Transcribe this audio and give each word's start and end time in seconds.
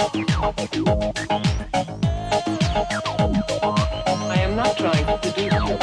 I 0.00 0.04
am 4.44 4.54
not 4.54 4.76
trying 4.76 5.06
to 5.06 5.18
seduce 5.22 5.52
you. 5.52 5.76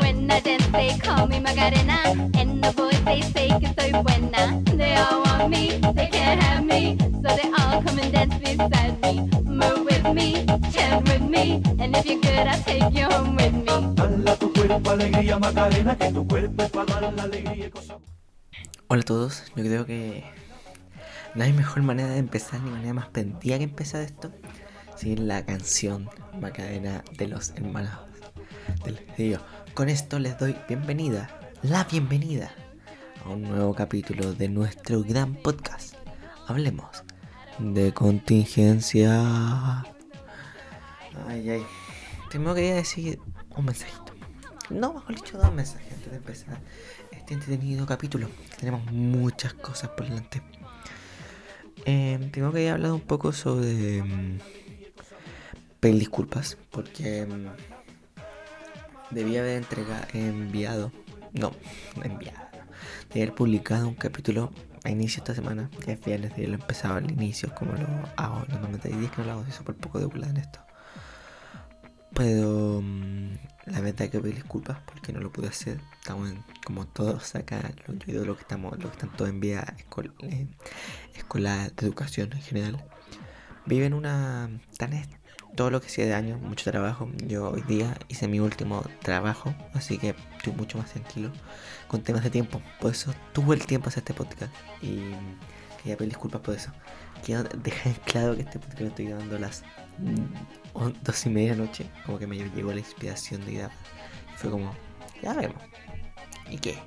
When 0.00 0.30
I 0.30 0.40
dance, 0.40 0.66
they 0.68 0.98
call 0.98 1.26
me 1.26 1.40
Macarena. 1.40 2.30
And 2.34 2.62
the 2.62 2.72
boys, 2.76 3.02
they 3.04 3.22
say 3.22 3.48
que 3.58 3.72
soy 3.78 3.92
buena. 4.02 4.62
They 4.76 4.96
all 4.96 5.22
want 5.22 5.48
me, 5.50 5.78
they 5.94 6.08
can't 6.08 6.42
have 6.42 6.64
me. 6.64 6.98
So 7.00 7.34
they 7.34 7.48
all 7.58 7.82
come 7.82 7.98
and 7.98 8.12
dance 8.12 8.36
beside 8.38 9.00
me. 9.00 9.30
Move 9.44 9.84
with 9.86 10.04
me, 10.12 10.44
chant 10.72 11.08
with 11.08 11.22
me. 11.22 11.62
And 11.78 11.96
if 11.96 12.04
you're 12.04 12.20
good, 12.20 12.46
I'll 12.46 12.62
take 12.64 12.92
you 12.92 13.06
home 13.06 13.36
with 13.36 13.54
me. 13.54 13.64
Dala 13.96 14.36
tu 14.36 14.52
cuerpo 14.52 14.90
alegría 14.90 15.38
Macarena, 15.38 15.96
que 15.96 16.12
tu 16.12 16.26
cuerpo 16.26 16.62
es 16.64 16.70
para 16.70 17.00
dar 17.00 17.14
la 17.14 17.22
alegría 17.22 17.66
y 17.66 17.70
cosas. 17.70 17.96
Hola 18.88 19.00
a 19.00 19.04
todos, 19.04 19.44
yo 19.56 19.64
creo 19.64 19.86
que 19.86 20.22
no 21.34 21.44
hay 21.44 21.52
mejor 21.52 21.82
manera 21.82 22.10
de 22.10 22.18
empezar 22.18 22.60
ni 22.60 22.70
manera 22.70 22.92
más 22.92 23.08
pendida 23.08 23.58
que 23.58 23.64
empezar 23.64 24.02
esto 24.02 24.32
sin 24.96 25.26
la 25.28 25.44
canción 25.44 26.08
Macarena 26.40 27.02
de 27.16 27.28
los 27.28 27.50
hermanos 27.50 27.92
del 28.84 28.98
Río. 29.16 29.40
Con 29.74 29.88
esto 29.88 30.18
les 30.18 30.38
doy 30.38 30.56
bienvenida, 30.68 31.28
la 31.62 31.84
bienvenida 31.84 32.52
a 33.24 33.30
un 33.30 33.42
nuevo 33.42 33.74
capítulo 33.74 34.34
de 34.34 34.48
nuestro 34.48 35.02
gran 35.02 35.34
podcast. 35.34 35.94
Hablemos 36.46 37.02
de 37.58 37.94
contingencia. 37.94 39.80
Ay, 41.28 41.50
ay. 41.50 41.66
Primero 42.28 42.54
quería 42.54 42.74
decir 42.74 43.18
un 43.56 43.64
mensajito. 43.64 44.12
No, 44.70 44.94
mejor 44.94 45.14
dicho, 45.14 45.38
dos 45.38 45.52
mensajes 45.52 45.92
antes 45.92 46.10
de 46.10 46.16
empezar 46.16 46.58
este 47.10 47.34
entretenido 47.34 47.86
capítulo. 47.86 48.28
Tenemos 48.58 48.84
muchas 48.92 49.54
cosas 49.54 49.90
por 49.90 50.06
delante. 50.06 50.42
Eh, 51.84 52.28
tengo 52.32 52.52
que 52.52 52.68
hablar 52.70 52.92
un 52.92 53.00
poco 53.00 53.32
sobre. 53.32 54.02
mm, 54.02 54.38
pedir 55.80 55.98
disculpas, 55.98 56.56
porque. 56.70 57.26
mm, 57.26 57.46
debía 59.10 59.40
haber 59.40 59.58
entregado, 59.58 60.06
enviado. 60.14 60.92
No, 61.32 61.52
enviado. 62.02 62.38
Debía 63.08 63.24
haber 63.24 63.34
publicado 63.34 63.88
un 63.88 63.94
capítulo 63.94 64.52
a 64.84 64.90
inicio 64.90 65.22
de 65.22 65.32
esta 65.32 65.34
semana. 65.34 65.70
Ya 65.86 65.94
es 65.94 66.04
viernes, 66.04 66.32
haberlo 66.32 66.54
empezado 66.54 66.94
al 66.96 67.10
inicio, 67.10 67.54
como 67.54 67.72
lo 67.72 67.86
hago 68.16 68.44
normalmente. 68.48 68.88
Hay 68.88 68.94
días 68.94 69.12
que 69.12 69.18
no 69.18 69.26
lo 69.26 69.32
hago, 69.32 69.42
soy 69.44 69.52
súper 69.52 69.76
poco 69.76 69.98
de 69.98 70.06
en 70.06 70.36
esto. 70.36 70.60
Pero 72.14 72.80
mm, 72.82 73.34
la 73.66 73.80
verdad 73.80 74.08
que 74.08 74.20
pedir 74.20 74.34
disculpas 74.36 74.78
porque 74.86 75.12
no 75.12 75.20
lo 75.20 75.32
pude 75.32 75.48
hacer. 75.48 75.80
Estamos 76.00 76.30
en- 76.30 76.42
como 76.64 76.86
todos 76.86 77.34
acá, 77.34 77.60
lo, 77.86 77.94
yo 78.06 78.24
lo 78.24 78.34
que 78.36 78.42
estamos, 78.42 78.72
lo 78.78 78.88
que 78.90 78.96
están 78.96 79.12
todos 79.16 79.30
en 79.30 79.40
vía 79.40 79.74
eh, 80.22 80.46
escolar, 81.14 81.72
de 81.72 81.86
educación 81.86 82.32
en 82.32 82.42
general. 82.42 82.84
Viven 83.66 83.94
una 83.94 84.50
tan 84.78 84.92
todo 85.54 85.70
lo 85.70 85.80
que 85.80 85.88
sea 85.88 86.06
de 86.06 86.14
años, 86.14 86.40
mucho 86.40 86.70
trabajo. 86.70 87.10
Yo 87.26 87.50
hoy 87.50 87.62
día 87.62 87.96
hice 88.08 88.26
mi 88.28 88.40
último 88.40 88.82
trabajo, 89.02 89.54
así 89.74 89.98
que 89.98 90.14
estoy 90.36 90.52
mucho 90.54 90.78
más 90.78 90.90
tranquilo 90.92 91.30
con 91.88 92.02
temas 92.02 92.24
de 92.24 92.30
tiempo. 92.30 92.62
Por 92.80 92.92
eso 92.92 93.14
tuve 93.32 93.54
el 93.56 93.66
tiempo 93.66 93.88
hacer 93.88 94.00
este 94.02 94.14
podcast 94.14 94.52
y 94.80 94.96
quería 95.78 95.96
pedir 95.96 96.10
disculpas 96.10 96.40
por 96.40 96.54
eso. 96.54 96.72
Quiero 97.24 97.44
dejar 97.44 98.00
claro 98.00 98.34
que 98.34 98.42
este 98.42 98.58
podcast 98.58 98.80
lo 98.80 98.86
estoy 98.88 99.06
grabando 99.06 99.36
a 99.36 99.40
las 99.40 99.62
mm, 99.98 100.61
dos 100.74 101.26
y 101.26 101.30
media 101.30 101.52
de 101.52 101.58
la 101.58 101.64
noche, 101.64 101.86
como 102.06 102.18
que 102.18 102.26
me 102.26 102.36
llegó 102.36 102.72
la 102.72 102.78
inspiración 102.80 103.44
de 103.44 103.52
grabar. 103.54 103.76
Fue 104.36 104.50
como, 104.50 104.74
ya 105.22 105.34
vemos. 105.34 105.62
¿Y 106.50 106.58
qué? 106.58 106.78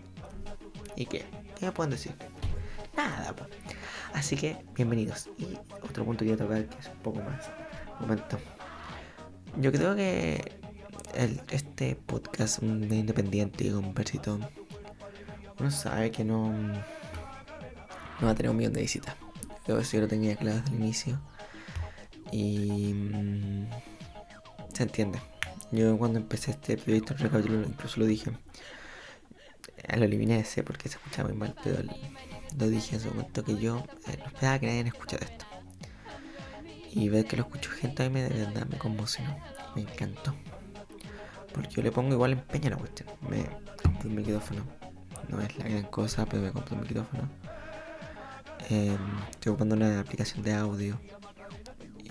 ¿Y 0.96 1.06
qué? 1.06 1.26
¿Qué 1.58 1.66
me 1.66 1.72
pueden 1.72 1.92
decir? 1.92 2.14
Nada, 2.96 3.34
pues. 3.36 3.50
Así 4.14 4.36
que, 4.36 4.58
bienvenidos. 4.76 5.30
Y 5.38 5.58
otro 5.82 6.06
punto 6.06 6.20
que 6.20 6.32
quiero 6.32 6.44
tocar 6.46 6.66
que 6.68 6.80
es 6.80 6.88
un 6.88 6.98
poco 7.04 7.22
más. 7.22 7.50
Momento. 8.00 8.38
Yo 9.58 9.72
creo 9.72 9.96
que 9.96 10.52
el- 11.14 11.42
este 11.50 11.96
podcast 11.96 12.60
un 12.60 12.88
de 12.90 12.98
independiente 12.98 13.72
con 13.72 13.94
versito 13.94 14.40
uno 15.58 15.72
sabe 15.72 16.12
que 16.12 16.26
no, 16.26 16.52
no 16.52 16.82
va 18.22 18.32
a 18.32 18.36
tener 18.36 18.50
un 18.50 18.58
millón 18.58 18.74
de 18.74 18.82
visitas. 18.82 19.16
Creo 19.64 19.78
que 19.78 19.84
eso 19.84 19.98
yo 19.98 20.02
lo 20.02 20.08
tenía 20.10 20.36
claro 20.36 20.58
desde 20.58 20.76
el 20.76 20.82
inicio. 20.82 21.22
Y 22.32 22.94
se 24.76 24.84
entiende. 24.84 25.20
Yo 25.72 25.98
cuando 25.98 26.20
empecé 26.20 26.52
este 26.52 26.78
proyecto 26.78 27.16
en 27.18 27.66
incluso 27.66 28.00
lo 28.00 28.06
dije. 28.06 28.32
Eh, 29.78 29.98
Lo 29.98 30.06
eliminé 30.06 30.40
ese 30.40 30.64
porque 30.64 30.90
se 30.90 30.98
escuchaba 30.98 31.30
muy 31.30 31.38
mal, 31.38 31.56
pero 31.64 31.80
lo 32.58 32.68
dije 32.68 32.96
en 32.96 33.02
su 33.02 33.10
momento 33.10 33.44
que 33.44 33.58
yo 33.58 33.84
eh, 34.08 34.18
no 34.20 34.26
esperaba 34.26 34.60
que 34.60 34.68
nadie 34.68 34.82
escuchara 34.82 35.26
esto. 35.26 35.46
Y 36.92 37.10
ver 37.10 37.26
que 37.26 37.36
lo 37.36 37.44
escuchó 37.44 37.72
gente 37.72 38.04
a 38.04 38.10
mí 38.10 38.14
me, 38.14 38.24
de 38.24 38.46
verdad 38.46 38.66
me 38.68 38.78
conmocionó, 38.78 39.38
me 39.76 39.82
encantó. 39.82 40.34
Porque 41.54 41.70
yo 41.70 41.82
le 41.82 41.92
pongo 41.92 42.14
igual 42.14 42.34
empeño 42.34 42.68
a 42.68 42.72
la 42.72 42.78
cuestión. 42.78 43.10
Me 43.30 43.46
compré 43.82 44.10
un 44.10 44.16
micrófono. 44.16 44.64
No 45.30 45.42
es 45.42 45.58
la 45.58 45.68
gran 45.68 45.84
cosa, 45.84 46.26
pero 46.26 46.44
me 46.44 46.52
compré 46.52 46.76
un 46.76 46.82
micrófono. 46.82 47.30
Eh, 48.70 48.98
estoy 49.32 49.52
ocupando 49.52 49.76
una 49.76 50.00
aplicación 50.00 50.44
de 50.44 50.54
audio. 50.54 51.00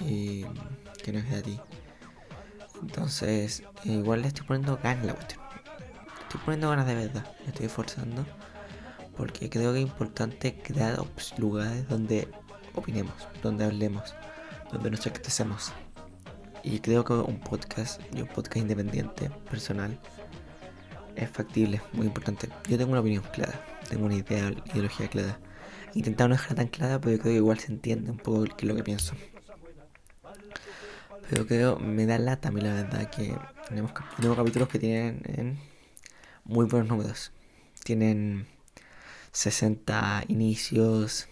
Y 0.00 0.44
que 1.02 1.12
no 1.12 1.18
es 1.18 1.30
gratis. 1.30 1.60
Entonces, 2.86 3.62
igual 3.84 4.20
le 4.22 4.28
estoy 4.28 4.46
poniendo 4.46 4.78
ganas 4.82 5.04
a 5.04 5.06
la 5.06 5.14
cuestión. 5.14 5.40
Estoy 6.22 6.40
poniendo 6.44 6.68
ganas 6.68 6.86
de 6.86 6.94
verdad. 6.94 7.26
Me 7.40 7.48
estoy 7.48 7.66
esforzando. 7.66 8.26
Porque 9.16 9.48
creo 9.48 9.72
que 9.72 9.78
es 9.78 9.86
importante 9.86 10.60
crear 10.62 10.98
lugares 11.38 11.88
donde 11.88 12.28
opinemos, 12.74 13.14
donde 13.42 13.64
hablemos, 13.64 14.14
donde 14.70 14.90
nos 14.90 15.06
expresemos. 15.06 15.72
Y 16.62 16.80
creo 16.80 17.04
que 17.04 17.14
un 17.14 17.40
podcast, 17.40 18.02
y 18.12 18.20
un 18.20 18.28
podcast 18.28 18.58
independiente, 18.58 19.30
personal, 19.50 19.98
es 21.16 21.30
factible, 21.30 21.80
muy 21.92 22.06
importante. 22.06 22.50
Yo 22.68 22.76
tengo 22.76 22.90
una 22.90 23.00
opinión 23.00 23.24
clara, 23.32 23.58
tengo 23.88 24.04
una 24.04 24.16
idea, 24.16 24.52
ideología 24.72 25.08
clara. 25.08 25.38
He 25.94 26.00
intentado 26.00 26.28
no 26.28 26.34
dejarla 26.34 26.56
tan 26.56 26.68
clara, 26.68 27.00
pero 27.00 27.18
creo 27.18 27.32
que 27.32 27.36
igual 27.36 27.58
se 27.58 27.72
entiende 27.72 28.10
un 28.10 28.18
poco 28.18 28.44
qué 28.44 28.66
es 28.66 28.68
lo 28.68 28.76
que 28.76 28.82
pienso. 28.82 29.14
Pero 31.28 31.46
creo, 31.46 31.78
me 31.78 32.06
da 32.06 32.18
lata 32.18 32.48
a 32.48 32.52
mí 32.52 32.60
la 32.60 32.74
verdad 32.74 33.06
que 33.08 33.36
tenemos, 33.68 33.92
cap- 33.92 34.14
tenemos 34.16 34.36
capítulos 34.36 34.68
que 34.68 34.78
tienen 34.78 35.22
en 35.26 35.58
muy 36.44 36.66
buenos 36.66 36.88
números. 36.88 37.32
Tienen 37.84 38.46
60 39.32 40.24
inicios, 40.28 41.28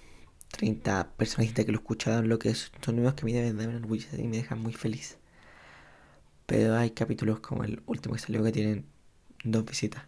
30 0.50 1.08
personas 1.16 1.52
que 1.52 1.64
lo 1.64 1.78
escucharon, 1.78 2.28
lo 2.28 2.38
que 2.38 2.50
es- 2.50 2.72
son 2.84 2.96
números 2.96 3.14
que 3.14 3.22
a 3.22 3.26
mí 3.26 3.32
de 3.32 3.42
verdad 3.42 3.54
me 3.68 3.76
enorgullecen 3.76 4.20
y 4.24 4.28
me 4.28 4.38
dejan 4.38 4.60
muy 4.60 4.72
feliz. 4.72 5.18
Pero 6.46 6.76
hay 6.76 6.90
capítulos 6.90 7.40
como 7.40 7.64
el 7.64 7.82
último 7.86 8.14
que 8.14 8.20
salió 8.20 8.42
que 8.42 8.52
tienen 8.52 8.86
dos 9.44 9.64
visitas. 9.64 10.04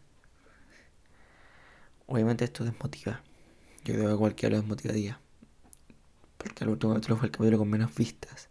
Obviamente 2.06 2.44
esto 2.44 2.64
desmotiva. 2.64 3.22
Yo 3.84 3.94
creo 3.94 4.10
que 4.10 4.16
cualquiera 4.16 4.56
lo 4.56 4.60
desmotivaría. 4.62 5.20
Porque 6.38 6.64
el 6.64 6.70
último 6.70 6.92
capítulo 6.94 7.16
fue 7.16 7.26
el 7.26 7.32
capítulo 7.32 7.58
con 7.58 7.70
menos 7.70 7.94
vistas. 7.94 8.48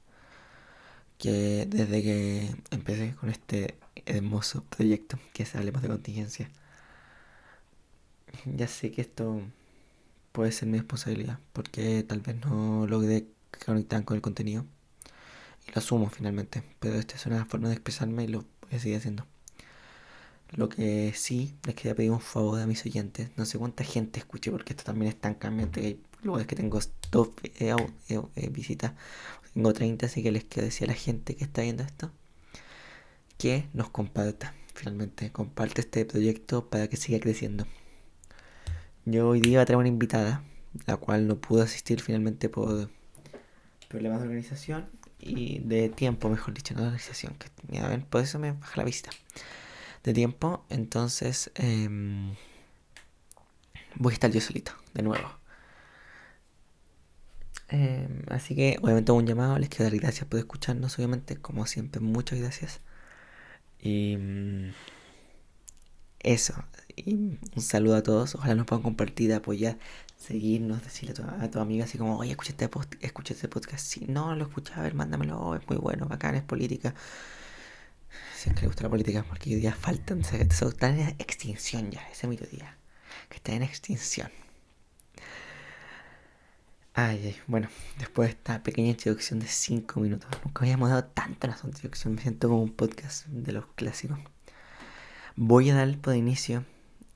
Que 1.17 1.65
desde 1.67 2.03
que 2.03 2.55
empecé 2.71 3.15
con 3.15 3.29
este 3.29 3.75
hermoso 4.05 4.63
proyecto 4.65 5.17
que 5.33 5.43
es 5.43 5.55
Hablemos 5.55 5.81
de 5.81 5.87
Contingencia. 5.87 6.49
Ya 8.45 8.67
sé 8.67 8.91
que 8.91 9.01
esto 9.01 9.41
puede 10.31 10.51
ser 10.51 10.67
mi 10.69 10.77
responsabilidad. 10.77 11.39
Porque 11.53 12.03
tal 12.03 12.21
vez 12.21 12.35
no 12.45 12.87
logré 12.87 13.27
conectar 13.65 14.03
con 14.03 14.15
el 14.15 14.21
contenido. 14.21 14.65
Y 15.67 15.71
lo 15.71 15.79
asumo 15.79 16.09
finalmente. 16.09 16.63
Pero 16.79 16.95
esta 16.95 17.15
es 17.15 17.25
una 17.25 17.45
forma 17.45 17.69
de 17.69 17.75
expresarme 17.75 18.25
y 18.25 18.27
lo 18.27 18.45
voy 18.61 18.75
a 18.75 18.79
seguir 18.79 18.97
haciendo. 18.97 19.25
Lo 20.51 20.69
que 20.69 21.13
sí 21.15 21.55
les 21.65 21.75
quería 21.75 21.95
pedir 21.95 22.11
un 22.11 22.21
favor 22.21 22.59
a 22.59 22.67
mis 22.67 22.85
oyentes. 22.85 23.29
No 23.37 23.45
sé 23.45 23.57
cuánta 23.57 23.83
gente 23.83 24.19
escuche 24.19 24.51
porque 24.51 24.73
esto 24.73 24.83
también 24.83 25.11
es 25.11 25.19
tan 25.19 25.35
cambiante. 25.35 25.81
que 25.81 25.87
Hay 25.87 25.99
lugares 26.25 26.47
que 26.47 26.55
tengo 26.55 26.79
dos 27.11 27.29
eh, 27.43 27.75
eh, 28.09 28.21
eh, 28.35 28.49
visitas. 28.49 28.93
Tengo 29.53 29.73
30, 29.73 30.05
así 30.07 30.23
que 30.23 30.31
les 30.31 30.43
quiero 30.45 30.65
decir 30.65 30.89
a 30.89 30.93
la 30.93 30.97
gente 30.97 31.35
que 31.35 31.43
está 31.43 31.61
viendo 31.61 31.83
esto 31.83 32.11
que 33.37 33.67
nos 33.73 33.89
comparta. 33.89 34.55
Finalmente, 34.73 35.31
comparte 35.31 35.81
este 35.81 36.05
proyecto 36.05 36.69
para 36.69 36.87
que 36.87 36.97
siga 36.97 37.19
creciendo. 37.19 37.67
Yo 39.05 39.29
hoy 39.29 39.41
día 39.41 39.65
traigo 39.65 39.81
una 39.81 39.89
invitada, 39.89 40.43
la 40.87 40.97
cual 40.97 41.27
no 41.27 41.37
pudo 41.37 41.61
asistir 41.63 42.01
finalmente 42.01 42.49
por 42.49 42.89
problemas 43.89 44.19
de 44.21 44.27
organización 44.27 44.89
y 45.19 45.59
de 45.59 45.89
tiempo, 45.89 46.29
mejor 46.29 46.53
dicho, 46.53 46.73
no 46.73 46.81
de 46.81 46.87
organización. 46.87 47.35
Que, 47.35 47.49
por 48.09 48.21
eso 48.21 48.39
me 48.39 48.53
baja 48.53 48.77
la 48.77 48.83
vista. 48.83 49.11
De 50.03 50.13
tiempo, 50.13 50.65
entonces 50.69 51.51
em, 51.55 52.33
voy 53.95 54.11
a 54.11 54.15
estar 54.15 54.31
yo 54.31 54.41
solito, 54.41 54.73
de 54.93 55.03
nuevo. 55.03 55.42
Em, 57.77 58.21
así 58.29 58.55
que, 58.55 58.77
obviamente, 58.81 59.11
un 59.11 59.25
llamado. 59.27 59.57
Les 59.59 59.69
quiero 59.69 59.85
dar 59.85 59.97
gracias 59.99 60.25
por 60.27 60.39
escucharnos, 60.39 60.95
obviamente, 60.97 61.37
como 61.37 61.65
siempre, 61.65 61.99
muchas 62.01 62.39
gracias. 62.39 62.81
Y 63.79 64.17
mm, 64.17 64.71
eso. 66.19 66.53
Y 66.95 67.13
un 67.15 67.61
saludo 67.61 67.95
a 67.95 68.03
todos. 68.03 68.35
Ojalá 68.35 68.55
nos 68.55 68.65
puedan 68.65 68.83
compartir, 68.83 69.33
apoyar, 69.33 69.77
seguirnos, 70.17 70.83
decirle 70.83 71.11
a 71.11 71.13
tu, 71.15 71.23
a 71.23 71.51
tu 71.51 71.59
amiga 71.59 71.85
así 71.85 71.97
como, 71.97 72.17
oye, 72.17 72.31
escucha 72.31 72.51
este, 72.51 72.69
post, 72.69 72.93
este 73.01 73.47
podcast. 73.49 73.85
Si 73.85 74.05
no 74.05 74.35
lo 74.35 74.45
escuchas, 74.45 74.77
a 74.77 74.81
ver, 74.83 74.93
mándamelo, 74.95 75.39
oh, 75.39 75.55
es 75.55 75.67
muy 75.67 75.77
bueno, 75.77 76.05
bacán, 76.07 76.35
es 76.35 76.43
política. 76.43 76.93
Si 78.35 78.49
es 78.49 78.55
que 78.55 78.61
le 78.61 78.67
gusta 78.67 78.83
la 78.83 78.89
política, 78.89 79.23
porque 79.27 79.49
hoy 79.53 79.55
día 79.61 79.73
faltan, 79.73 80.23
se- 80.23 80.49
se- 80.51 80.65
están 80.67 80.99
en 80.99 81.09
extinción 81.19 81.89
ya, 81.91 82.01
ese 82.11 82.27
es 82.31 82.37
teoría, 82.39 82.77
que 83.29 83.37
está 83.37 83.53
en 83.53 83.63
extinción. 83.63 84.29
Ay, 86.95 87.35
bueno, 87.47 87.69
después 87.97 88.29
de 88.29 88.33
esta 88.33 88.61
pequeña 88.61 88.89
introducción 88.89 89.39
de 89.39 89.47
5 89.47 89.99
minutos, 89.99 90.29
nunca 90.45 90.63
habíamos 90.63 90.89
dado 90.89 91.05
tanto 91.05 91.47
en 91.47 91.53
esta 91.53 91.65
introducción, 91.67 92.15
me 92.15 92.21
siento 92.21 92.49
como 92.49 92.61
un 92.61 92.71
podcast 92.71 93.25
de 93.27 93.51
los 93.51 93.65
clásicos. 93.75 94.19
Voy 95.35 95.71
a 95.71 95.75
dar 95.75 95.97
por 95.97 96.15
inicio 96.15 96.65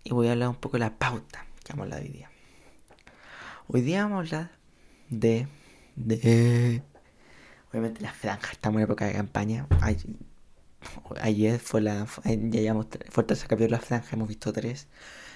y 0.04 0.12
voy 0.14 0.28
a 0.28 0.32
hablar 0.32 0.50
un 0.50 0.56
poco 0.56 0.78
de 0.78 0.80
la 0.80 0.98
pauta 0.98 1.46
que 1.64 1.74
vamos 1.74 1.84
a 1.84 1.86
hablar 1.86 2.02
hoy 2.02 2.10
día. 2.10 2.32
Hoy 3.68 3.82
día 3.82 4.04
vamos 4.04 4.16
a 4.34 4.38
hablar 4.38 4.52
de. 5.10 5.48
de. 5.96 6.82
Obviamente 7.70 8.02
la 8.02 8.14
franja, 8.14 8.54
estamos 8.54 8.80
en 8.80 8.86
época 8.86 9.06
de 9.06 9.14
campaña. 9.14 9.68
Ay- 9.82 10.18
ayer 11.22 11.60
fue 11.60 11.82
la. 11.82 12.08
ya 12.26 12.62
llevamos. 12.62 12.88
Fue 13.12 13.22
el 13.22 13.28
tercer 13.28 13.48
capítulo 13.48 13.76
de 13.76 13.82
la 13.82 13.86
franja, 13.86 14.16
hemos 14.16 14.28
visto 14.28 14.52
tres. 14.52 14.88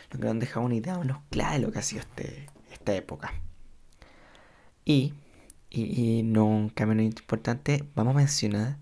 Lo 0.09 0.17
que 0.17 0.25
nos 0.25 0.31
han 0.31 0.39
dejado 0.39 0.65
una 0.65 0.75
idea 0.75 0.97
menos 0.97 1.19
clara 1.29 1.53
de 1.53 1.59
lo 1.59 1.71
que 1.71 1.77
ha 1.79 1.83
sido 1.83 2.01
este, 2.01 2.47
esta 2.71 2.95
época. 2.95 3.31
Y, 4.85 5.13
y, 5.69 6.23
no 6.23 6.45
un 6.45 6.69
cambio 6.69 6.95
no 6.95 7.01
importante, 7.03 7.83
vamos 7.95 8.13
a 8.15 8.17
mencionar 8.17 8.77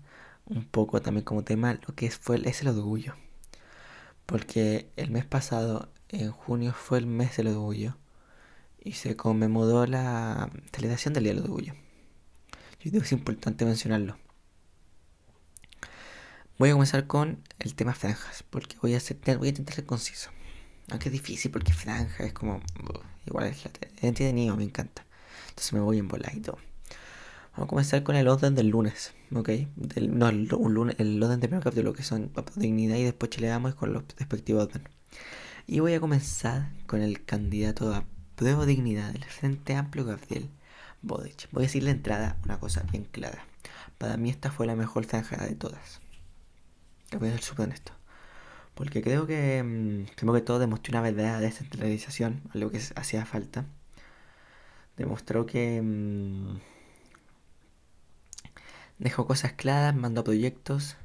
un 0.46 0.64
poco 0.64 1.00
también 1.02 1.24
como 1.24 1.44
tema 1.44 1.74
lo 1.86 1.94
que 1.94 2.10
fue, 2.10 2.36
el- 2.36 2.46
es 2.46 2.62
el 2.62 2.68
orgullo. 2.68 3.14
Porque 4.26 4.88
el 4.96 5.10
mes 5.10 5.24
pasado, 5.26 5.88
en 6.08 6.30
junio, 6.32 6.72
fue 6.72 6.98
el 6.98 7.06
mes 7.06 7.36
del 7.36 7.48
orgullo. 7.48 7.96
Y 8.80 8.92
se 8.94 9.16
conmemoró 9.16 9.86
la 9.86 10.50
celebración 10.72 11.14
del 11.14 11.24
Día 11.24 11.34
del 11.34 11.44
Orgullo. 11.44 11.74
Yo 12.80 12.90
creo 12.90 13.00
que 13.02 13.06
es 13.06 13.12
importante 13.12 13.64
mencionarlo. 13.64 14.16
Voy 16.58 16.68
a 16.70 16.72
comenzar 16.72 17.06
con 17.06 17.42
el 17.58 17.74
tema 17.74 17.94
franjas, 17.94 18.44
porque 18.50 18.76
voy 18.82 18.94
a, 18.94 18.98
hacer, 18.98 19.18
voy 19.38 19.48
a 19.48 19.50
intentar 19.50 19.74
ser 19.74 19.86
conciso. 19.86 20.30
Aunque 20.90 21.08
es 21.08 21.12
difícil 21.12 21.50
porque 21.50 21.72
franja 21.72 22.24
es 22.24 22.32
como... 22.32 22.60
igual 23.26 23.46
es, 23.46 23.64
la- 23.64 23.70
entretenido, 24.02 24.56
me 24.56 24.64
encanta. 24.64 25.06
Entonces 25.60 25.74
me 25.74 25.80
voy 25.80 25.98
en 25.98 26.08
todo. 26.08 26.56
Vamos 27.52 27.66
a 27.66 27.66
comenzar 27.66 28.02
con 28.02 28.16
el 28.16 28.28
orden 28.28 28.54
del 28.54 28.68
lunes, 28.68 29.12
¿ok? 29.34 29.50
No, 30.08 30.30
el, 30.30 30.50
un 30.54 30.72
lunes, 30.72 30.96
el 30.98 31.22
orden 31.22 31.38
del 31.38 31.50
primer 31.50 31.62
capítulo, 31.62 31.92
que 31.92 32.02
son 32.02 32.32
Dignidad 32.56 32.96
y 32.96 33.04
después 33.04 33.28
chileamos 33.28 33.74
con 33.74 33.92
los 33.92 34.04
respectivos 34.16 34.68
orden. 34.68 34.88
Y 35.66 35.80
voy 35.80 35.92
a 35.92 36.00
comenzar 36.00 36.70
con 36.86 37.02
el 37.02 37.26
candidato 37.26 37.92
a 37.92 38.04
prueba 38.36 38.64
dignidad 38.64 39.12
del 39.12 39.24
Frente 39.24 39.74
Amplio, 39.74 40.06
Gabriel 40.06 40.48
Boric. 41.02 41.50
Voy 41.52 41.64
a 41.64 41.66
decir 41.66 41.82
la 41.82 41.90
entrada 41.90 42.38
una 42.46 42.58
cosa 42.58 42.82
bien 42.90 43.04
clara. 43.04 43.44
Para 43.98 44.16
mí 44.16 44.30
esta 44.30 44.50
fue 44.50 44.66
la 44.66 44.76
mejor 44.76 45.04
franja 45.04 45.44
de 45.44 45.56
todas. 45.56 46.00
Te 47.10 47.18
voy 47.18 47.28
a 47.28 47.32
ser 47.32 47.42
súper 47.42 47.66
honesto. 47.66 47.92
Porque 48.74 49.02
creo 49.02 49.26
que, 49.26 49.62
mm, 49.62 50.16
primero 50.16 50.36
que 50.36 50.40
todo, 50.40 50.58
demostró 50.58 50.92
una 50.92 51.02
verdadera 51.02 51.38
descentralización, 51.38 52.40
algo 52.54 52.70
que 52.70 52.80
hacía 52.96 53.26
falta. 53.26 53.66
Demostró 54.96 55.46
que 55.46 55.80
mm, 55.82 56.58
dejó 58.98 59.26
cosas 59.26 59.52
claras, 59.52 59.94
mandó 59.94 60.24
proyectos 60.24 60.96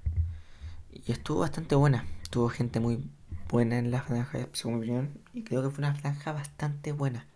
y 0.92 1.12
estuvo 1.12 1.40
bastante 1.40 1.76
buena. 1.76 2.06
Tuvo 2.30 2.50
gente 2.50 2.80
muy 2.80 3.04
buena 3.50 3.78
en 3.80 3.92
la 3.92 4.02
franja, 4.02 4.48
según 4.54 4.76
mi 4.76 4.80
opinión, 4.80 5.20
y 5.34 5.44
creo 5.44 5.64
que 5.64 5.70
fue 5.70 5.80
una 5.80 5.96
franja 5.96 6.32
bastante 6.34 6.92
buena. 6.92 7.28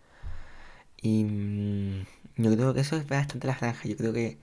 Y 1.00 1.24
mm, 1.24 2.04
yo 2.36 2.52
creo 2.54 2.74
que 2.74 2.80
eso 2.80 2.96
es 2.96 3.06
bastante 3.08 3.46
la 3.46 3.54
franja. 3.56 3.88
Yo 3.88 3.96
creo 3.96 4.12
que 4.12 4.38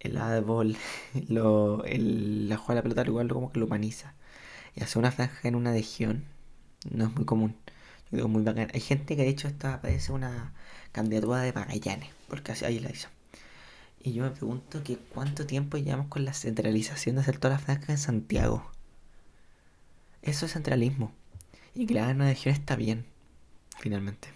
el 0.00 0.16
árbol, 0.16 0.76
lo, 1.28 1.84
el, 1.84 2.48
la 2.48 2.56
jugada 2.56 2.82
de 2.82 2.88
la 2.88 2.94
pelota, 2.94 3.10
igual 3.10 3.28
como 3.28 3.52
que 3.52 3.60
lo 3.60 3.66
humaniza. 3.66 4.14
Y 4.74 4.82
hacer 4.82 4.98
una 4.98 5.12
franja 5.12 5.48
en 5.48 5.56
una 5.56 5.72
región 5.72 6.24
no 6.90 7.06
es 7.06 7.14
muy 7.14 7.24
común. 7.24 7.56
Yo 8.04 8.10
creo 8.12 8.24
que 8.26 8.32
muy 8.32 8.42
bacán. 8.42 8.68
Hay 8.74 8.80
gente 8.80 9.16
que 9.16 9.22
de 9.22 9.28
hecho 9.28 9.48
esta 9.48 9.80
parece 9.80 10.12
una 10.12 10.54
candidatura 10.92 11.40
de 11.40 11.52
Magallanes, 11.52 12.10
porque 12.28 12.52
así 12.52 12.64
ahí 12.64 12.78
la 12.78 12.90
hizo. 12.90 13.08
Y 14.02 14.12
yo 14.12 14.24
me 14.24 14.30
pregunto 14.30 14.82
que 14.82 14.96
cuánto 14.96 15.46
tiempo 15.46 15.76
llevamos 15.76 16.06
con 16.08 16.24
la 16.24 16.32
centralización 16.32 17.16
de 17.16 17.22
hacer 17.22 17.38
todas 17.38 17.58
las 17.58 17.64
franjas 17.64 17.90
en 17.90 17.98
Santiago. 17.98 18.70
Eso 20.22 20.46
es 20.46 20.52
centralismo. 20.52 21.12
Y 21.74 21.86
que 21.86 21.94
la 21.94 22.10
en 22.10 22.16
una 22.16 22.28
región 22.28 22.54
está 22.54 22.76
bien, 22.76 23.04
finalmente. 23.78 24.28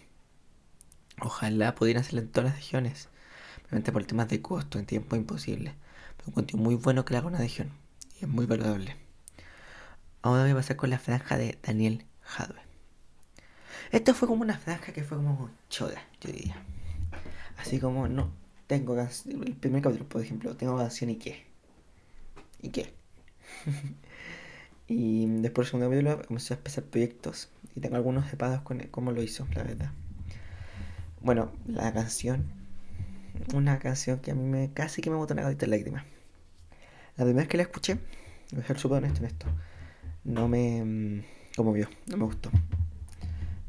Ojalá 1.21 1.75
pudieran 1.75 2.03
hacerlo 2.03 2.21
en 2.21 2.29
todas 2.29 2.51
las 2.51 2.57
regiones. 2.59 3.09
Obviamente 3.67 3.93
por 3.93 4.05
temas 4.05 4.29
de 4.29 4.43
costo, 4.43 4.79
en 4.79 4.87
tiempo 4.87 5.17
imposible. 5.17 5.75
Pero 6.17 6.29
encuentro 6.29 6.59
muy 6.59 6.75
bueno 6.75 7.05
que 7.05 7.15
la 7.15 7.23
una 7.23 7.39
región. 7.39 7.71
Y 8.21 8.25
es 8.25 8.29
muy 8.29 8.47
valorable. 8.47 8.97
Ahora 10.23 10.43
voy 10.43 10.53
a 10.53 10.57
pasar 10.57 10.77
con 10.77 10.91
la 10.91 10.99
franja 10.99 11.39
de 11.39 11.59
Daniel 11.63 12.05
Jadwe. 12.23 12.64
Esto 13.95 14.13
fue 14.13 14.27
como 14.27 14.43
una 14.43 14.59
franja 14.59 14.93
que 14.93 15.05
fue 15.05 15.19
como 15.19 15.51
choda, 15.69 16.03
yo 16.21 16.33
diría. 16.33 16.57
Así 17.57 17.79
como, 17.79 18.09
no, 18.09 18.33
tengo 18.67 18.97
canción. 18.97 19.45
El 19.45 19.55
primer 19.55 19.83
capítulo, 19.83 20.09
por 20.09 20.21
ejemplo, 20.21 20.57
tengo 20.57 20.77
canción 20.77 21.11
y 21.11 21.15
qué. 21.15 21.45
¿Y 22.61 22.71
qué? 22.71 22.93
y 24.89 25.27
después 25.27 25.67
del 25.67 25.81
segundo 25.81 25.91
capítulo 25.91 26.27
comencé 26.27 26.55
a 26.55 26.57
empezar 26.57 26.83
proyectos. 26.83 27.51
Y 27.77 27.81
tengo 27.81 27.95
algunos 27.95 28.29
separados 28.29 28.63
con 28.63 28.81
cómo 28.91 29.13
lo 29.13 29.23
hizo, 29.23 29.47
la 29.55 29.63
verdad. 29.63 29.93
Bueno, 31.21 31.53
la 31.65 31.93
canción. 31.93 32.47
Una 33.55 33.79
canción 33.79 34.19
que 34.19 34.33
a 34.33 34.35
mí 34.35 34.43
me 34.43 34.73
casi 34.73 35.03
que 35.03 35.11
me 35.11 35.15
botó 35.15 35.35
una 35.35 35.45
gatita 35.45 35.67
de 35.67 35.71
lágrimas. 35.71 36.05
La 37.17 37.25
primera 37.25 37.43
vez 37.43 37.49
que 37.49 37.59
la 37.59 37.63
escuché, 37.63 37.99
voy 38.51 38.65
a 38.65 38.67
ser 38.67 38.77
súper 38.77 38.99
honesto 38.99 39.21
en 39.21 39.27
esto, 39.27 39.47
no 40.25 40.49
me 40.49 40.85
mm, 40.85 41.25
conmovió, 41.55 41.89
no 42.09 42.17
me 42.17 42.25
gustó. 42.25 42.51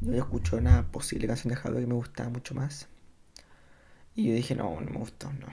Yo 0.05 0.17
escuché 0.19 0.55
una 0.55 0.91
posible 0.91 1.25
canción 1.25 1.49
de 1.51 1.55
Jadwe 1.59 1.81
que 1.81 1.87
me 1.87 1.95
gustaba 1.95 2.29
mucho 2.29 2.53
más. 2.53 2.87
Y 4.13 4.27
yo 4.29 4.35
dije, 4.35 4.55
no, 4.55 4.79
no 4.79 4.91
me 4.91 4.97
gustó, 4.99 5.33
no. 5.33 5.47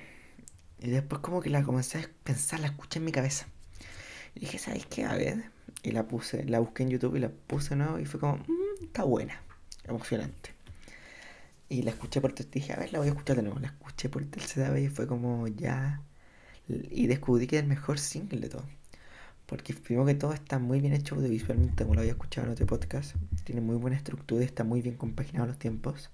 Y 0.79 0.91
después 0.91 1.21
como 1.23 1.41
que 1.41 1.49
la 1.49 1.63
comencé 1.63 1.99
a 1.99 2.11
pensar, 2.23 2.61
la 2.61 2.67
escuché 2.67 2.99
en 2.99 3.07
mi 3.07 3.13
cabeza. 3.13 3.47
Y 4.35 4.41
dije, 4.41 4.59
¿sabes 4.59 4.85
qué? 4.87 5.05
A 5.05 5.15
ver. 5.15 5.51
Y 5.83 5.93
la 5.93 6.07
puse, 6.07 6.45
la 6.45 6.59
busqué 6.61 6.83
en 6.83 6.91
YouTube 6.91 7.17
y 7.17 7.21
la 7.21 7.31
puse 7.31 7.71
de 7.71 7.77
nuevo 7.77 7.99
y 7.99 8.05
fue 8.05 8.21
como, 8.21 8.37
"Mm, 8.37 8.85
está 8.85 9.05
buena, 9.05 9.41
emocionante. 9.85 10.51
Y 11.71 11.83
la 11.83 11.91
escuché 11.93 12.21
por 12.21 12.33
tercera, 12.35 12.53
dije, 12.55 12.73
a 12.75 12.77
ver, 12.77 12.93
la 12.93 12.99
voy 12.99 13.09
a 13.09 13.13
escuchar 13.13 13.37
de 13.37 13.43
nuevo. 13.43 13.59
La 13.59 13.69
escuché 13.69 14.11
por 14.11 14.23
tercera 14.27 14.71
vez 14.71 14.85
y 14.85 14.89
fue 14.95 15.07
como 15.07 15.49
ya... 15.49 16.03
Y 16.69 17.07
descubrí 17.07 17.47
que 17.47 17.56
era 17.56 17.63
el 17.65 17.69
mejor 17.71 17.99
single 17.99 18.41
de 18.41 18.49
todo. 18.51 18.65
Porque 19.46 19.75
primero 19.75 20.06
que 20.06 20.15
todo 20.15 20.32
está 20.32 20.58
muy 20.58 20.81
bien 20.81 20.94
hecho 20.94 21.15
audiovisualmente, 21.15 21.84
como 21.84 21.94
lo 21.94 22.01
había 22.01 22.13
escuchado 22.13 22.46
en 22.46 22.53
otro 22.55 22.67
podcast. 22.67 23.17
Tiene 23.44 23.61
muy 23.61 23.77
buena 23.77 23.96
estructura 23.96 24.43
y 24.43 24.46
está 24.46 24.65
muy 24.65 24.82
bien 24.82 24.96
compaginado 24.96 25.46
los 25.46 25.58
tiempos. 25.58 26.11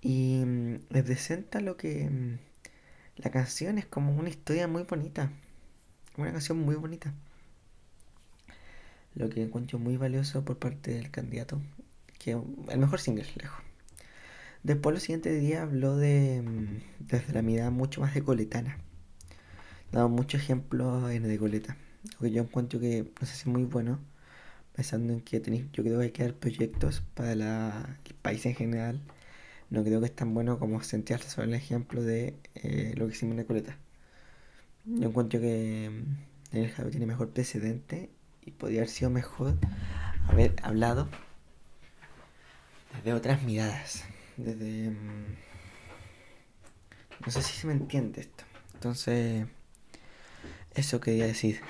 Y 0.00 0.42
mm, 0.44 0.76
representa 0.90 1.60
lo 1.60 1.76
que... 1.76 2.08
mm, 2.10 2.38
La 3.16 3.30
canción 3.30 3.78
es 3.78 3.86
como 3.86 4.14
una 4.16 4.28
historia 4.30 4.68
muy 4.68 4.84
bonita. 4.84 5.30
Una 6.16 6.32
canción 6.32 6.58
muy 6.60 6.76
bonita. 6.76 7.14
Lo 9.14 9.28
que 9.28 9.42
encuentro 9.42 9.78
muy 9.78 9.96
valioso 9.98 10.44
por 10.44 10.58
parte 10.58 10.92
del 10.94 11.10
candidato. 11.10 11.60
Que 12.18 12.32
el 12.32 12.78
mejor 12.78 13.00
single, 13.00 13.26
lejos. 13.36 13.62
Después 14.62 14.94
lo 14.94 15.00
siguiente 15.00 15.32
día 15.34 15.62
habló 15.62 15.96
de 15.96 16.42
mm, 16.42 17.06
desde 17.06 17.32
la 17.32 17.42
mirada 17.42 17.70
mucho 17.70 18.00
más 18.00 18.14
de 18.14 18.22
coletana. 18.22 18.78
Dado 19.92 20.08
muchos 20.08 20.40
ejemplos 20.42 21.10
en 21.10 21.22
de 21.22 21.38
coleta. 21.38 21.76
Lo 22.14 22.20
que 22.20 22.30
yo 22.30 22.42
encuentro 22.42 22.78
que 22.80 23.10
no 23.20 23.26
sé 23.26 23.34
si 23.34 23.40
es 23.42 23.46
muy 23.46 23.64
bueno. 23.64 23.98
Pensando 24.74 25.12
en 25.12 25.20
que 25.22 25.40
tenéis, 25.40 25.64
yo 25.72 25.82
creo 25.82 25.98
que 25.98 26.04
hay 26.04 26.10
que 26.12 26.22
dar 26.22 26.34
proyectos 26.34 27.02
para 27.14 27.34
la- 27.34 27.98
el 28.04 28.14
país 28.14 28.46
en 28.46 28.54
general. 28.54 29.00
No 29.70 29.82
creo 29.84 30.00
que 30.00 30.06
es 30.06 30.14
tan 30.14 30.34
bueno 30.34 30.58
como 30.58 30.80
centrarse 30.82 31.28
sobre 31.30 31.48
el 31.48 31.54
ejemplo 31.54 32.02
de 32.02 32.36
eh, 32.54 32.94
lo 32.96 33.06
que 33.08 33.12
hicimos 33.14 33.36
en 33.38 33.44
Coleta. 33.44 33.76
Yo 34.84 35.08
encuentro 35.08 35.40
que 35.40 35.90
mm, 35.90 36.52
Daniel 36.52 36.70
Jadwe 36.72 36.90
tiene 36.90 37.06
mejor 37.06 37.30
precedente 37.30 38.10
y 38.46 38.52
podría 38.52 38.80
haber 38.80 38.88
sido 38.90 39.10
mejor 39.10 39.54
haber 40.28 40.54
hablado 40.62 41.08
desde 42.94 43.12
otras 43.14 43.42
miradas. 43.42 44.04
Desde. 44.36 44.90
mm, 44.90 45.26
No 47.26 47.32
sé 47.32 47.42
si 47.42 47.52
se 47.52 47.66
me 47.66 47.72
entiende 47.72 48.20
esto. 48.20 48.44
Entonces. 48.74 49.46
Eso 50.78 51.00
quería 51.00 51.26
decir. 51.26 51.60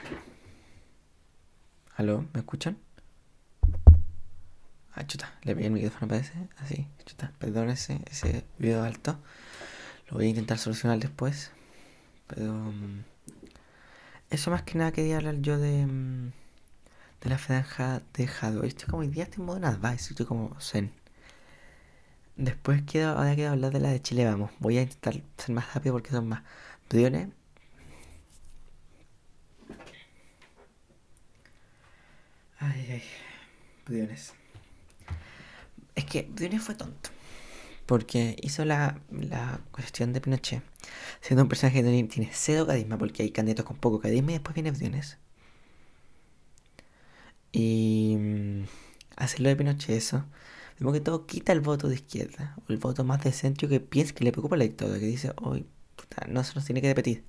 ¿Aló? 1.96 2.26
¿Me 2.34 2.40
escuchan? 2.40 2.76
Ah, 4.94 5.06
chuta, 5.06 5.38
le 5.44 5.54
pegué 5.54 5.68
el 5.68 5.72
micrófono 5.72 6.08
parece. 6.08 6.34
Así, 6.58 6.86
chuta, 7.06 7.32
perdón 7.38 7.70
ese, 7.70 8.00
ese 8.10 8.44
video 8.58 8.82
alto. 8.82 9.18
Lo 10.08 10.18
voy 10.18 10.26
a 10.26 10.28
intentar 10.28 10.58
solucionar 10.58 10.98
después. 10.98 11.52
Pero... 12.26 12.52
mm, 12.52 13.04
Eso 14.30 14.50
más 14.50 14.62
que 14.62 14.76
nada 14.76 14.92
quería 14.92 15.16
hablar 15.16 15.36
yo 15.40 15.58
de... 15.58 15.86
mm, 15.86 16.32
De 17.22 17.30
la 17.30 17.38
franja 17.38 18.02
de 18.14 18.26
Jadwe. 18.26 18.68
Estoy 18.68 18.88
como 18.88 19.00
hoy 19.02 19.08
día 19.08 19.24
estoy 19.24 19.40
en 19.40 19.46
modo 19.46 19.66
advice, 19.66 20.10
estoy 20.10 20.26
como 20.26 20.54
zen. 20.60 20.92
Después 22.36 22.82
quiero, 22.86 23.10
ahora 23.10 23.34
quiero 23.34 23.52
hablar 23.52 23.72
de 23.72 23.80
la 23.80 23.90
de 23.90 24.02
Chile 24.02 24.24
Vamos. 24.26 24.50
Voy 24.60 24.78
a 24.78 24.82
intentar 24.82 25.14
ser 25.38 25.54
más 25.54 25.74
rápido 25.74 25.94
porque 25.94 26.10
son 26.10 26.28
más. 26.28 26.42
Briones. 26.90 27.28
Ay, 32.60 32.86
ay. 32.92 33.02
Briones. 33.86 34.34
Es 35.94 36.04
que 36.04 36.22
Briones 36.22 36.62
fue 36.62 36.74
tonto. 36.74 37.10
Porque 37.86 38.36
hizo 38.42 38.64
la, 38.64 39.00
la 39.10 39.60
cuestión 39.72 40.12
de 40.12 40.20
Pinochet. 40.20 40.62
Siendo 41.20 41.44
un 41.44 41.48
personaje 41.48 41.82
que 41.82 42.04
tiene- 42.04 42.30
cero 42.34 42.66
carisma. 42.66 42.98
Porque 42.98 43.22
hay 43.24 43.30
candidatos 43.32 43.66
con 43.66 43.76
poco 43.78 44.00
carisma 44.00 44.32
y 44.32 44.34
después 44.34 44.54
viene 44.54 44.72
Briones. 44.72 45.18
Y 47.52 48.16
mm, 48.18 48.62
hacerlo 49.16 49.48
de 49.48 49.56
Pinochet 49.56 49.90
eso. 49.96 50.24
Como 50.78 50.92
que 50.92 51.00
todo 51.00 51.26
quita 51.26 51.52
el 51.52 51.60
voto 51.60 51.88
de 51.88 51.96
izquierda. 51.96 52.56
O 52.68 52.72
el 52.72 52.78
voto 52.78 53.04
más 53.04 53.22
de 53.24 53.32
centro 53.32 53.68
que 53.68 53.80
piensa 53.80 54.14
que 54.14 54.24
le 54.24 54.32
preocupa 54.32 54.56
la 54.56 54.64
dictadura. 54.64 54.98
Que 55.00 55.06
dice, 55.06 55.32
hoy, 55.36 55.66
puta, 55.96 56.26
no 56.28 56.44
se 56.44 56.54
nos 56.54 56.64
tiene 56.64 56.80
que 56.82 56.88
repetir. 56.88 57.24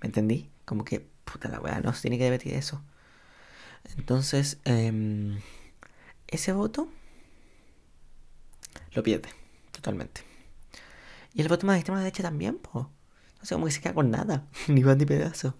¿Me 0.00 0.08
entendí? 0.08 0.50
Como 0.64 0.84
que, 0.84 1.00
puta 1.24 1.48
la 1.48 1.60
weá, 1.60 1.80
no 1.80 1.92
se 1.94 2.02
tiene 2.02 2.18
que 2.18 2.30
repetir 2.30 2.54
eso. 2.54 2.82
Entonces, 3.96 4.58
em, 4.64 5.40
ese 6.28 6.52
voto 6.52 6.88
lo 8.92 9.02
pierde 9.02 9.28
totalmente. 9.72 10.22
Y 11.34 11.42
el 11.42 11.48
voto 11.48 11.66
más 11.66 11.74
de 11.74 11.80
extrema 11.80 12.00
derecha 12.00 12.22
también, 12.22 12.58
po. 12.58 12.90
No 13.40 13.44
sé, 13.44 13.54
como 13.54 13.66
que 13.66 13.72
se 13.72 13.80
queda 13.80 13.94
con 13.94 14.10
nada, 14.10 14.46
ni 14.68 14.82
pan 14.82 14.98
ni 14.98 15.06
pedazo. 15.06 15.54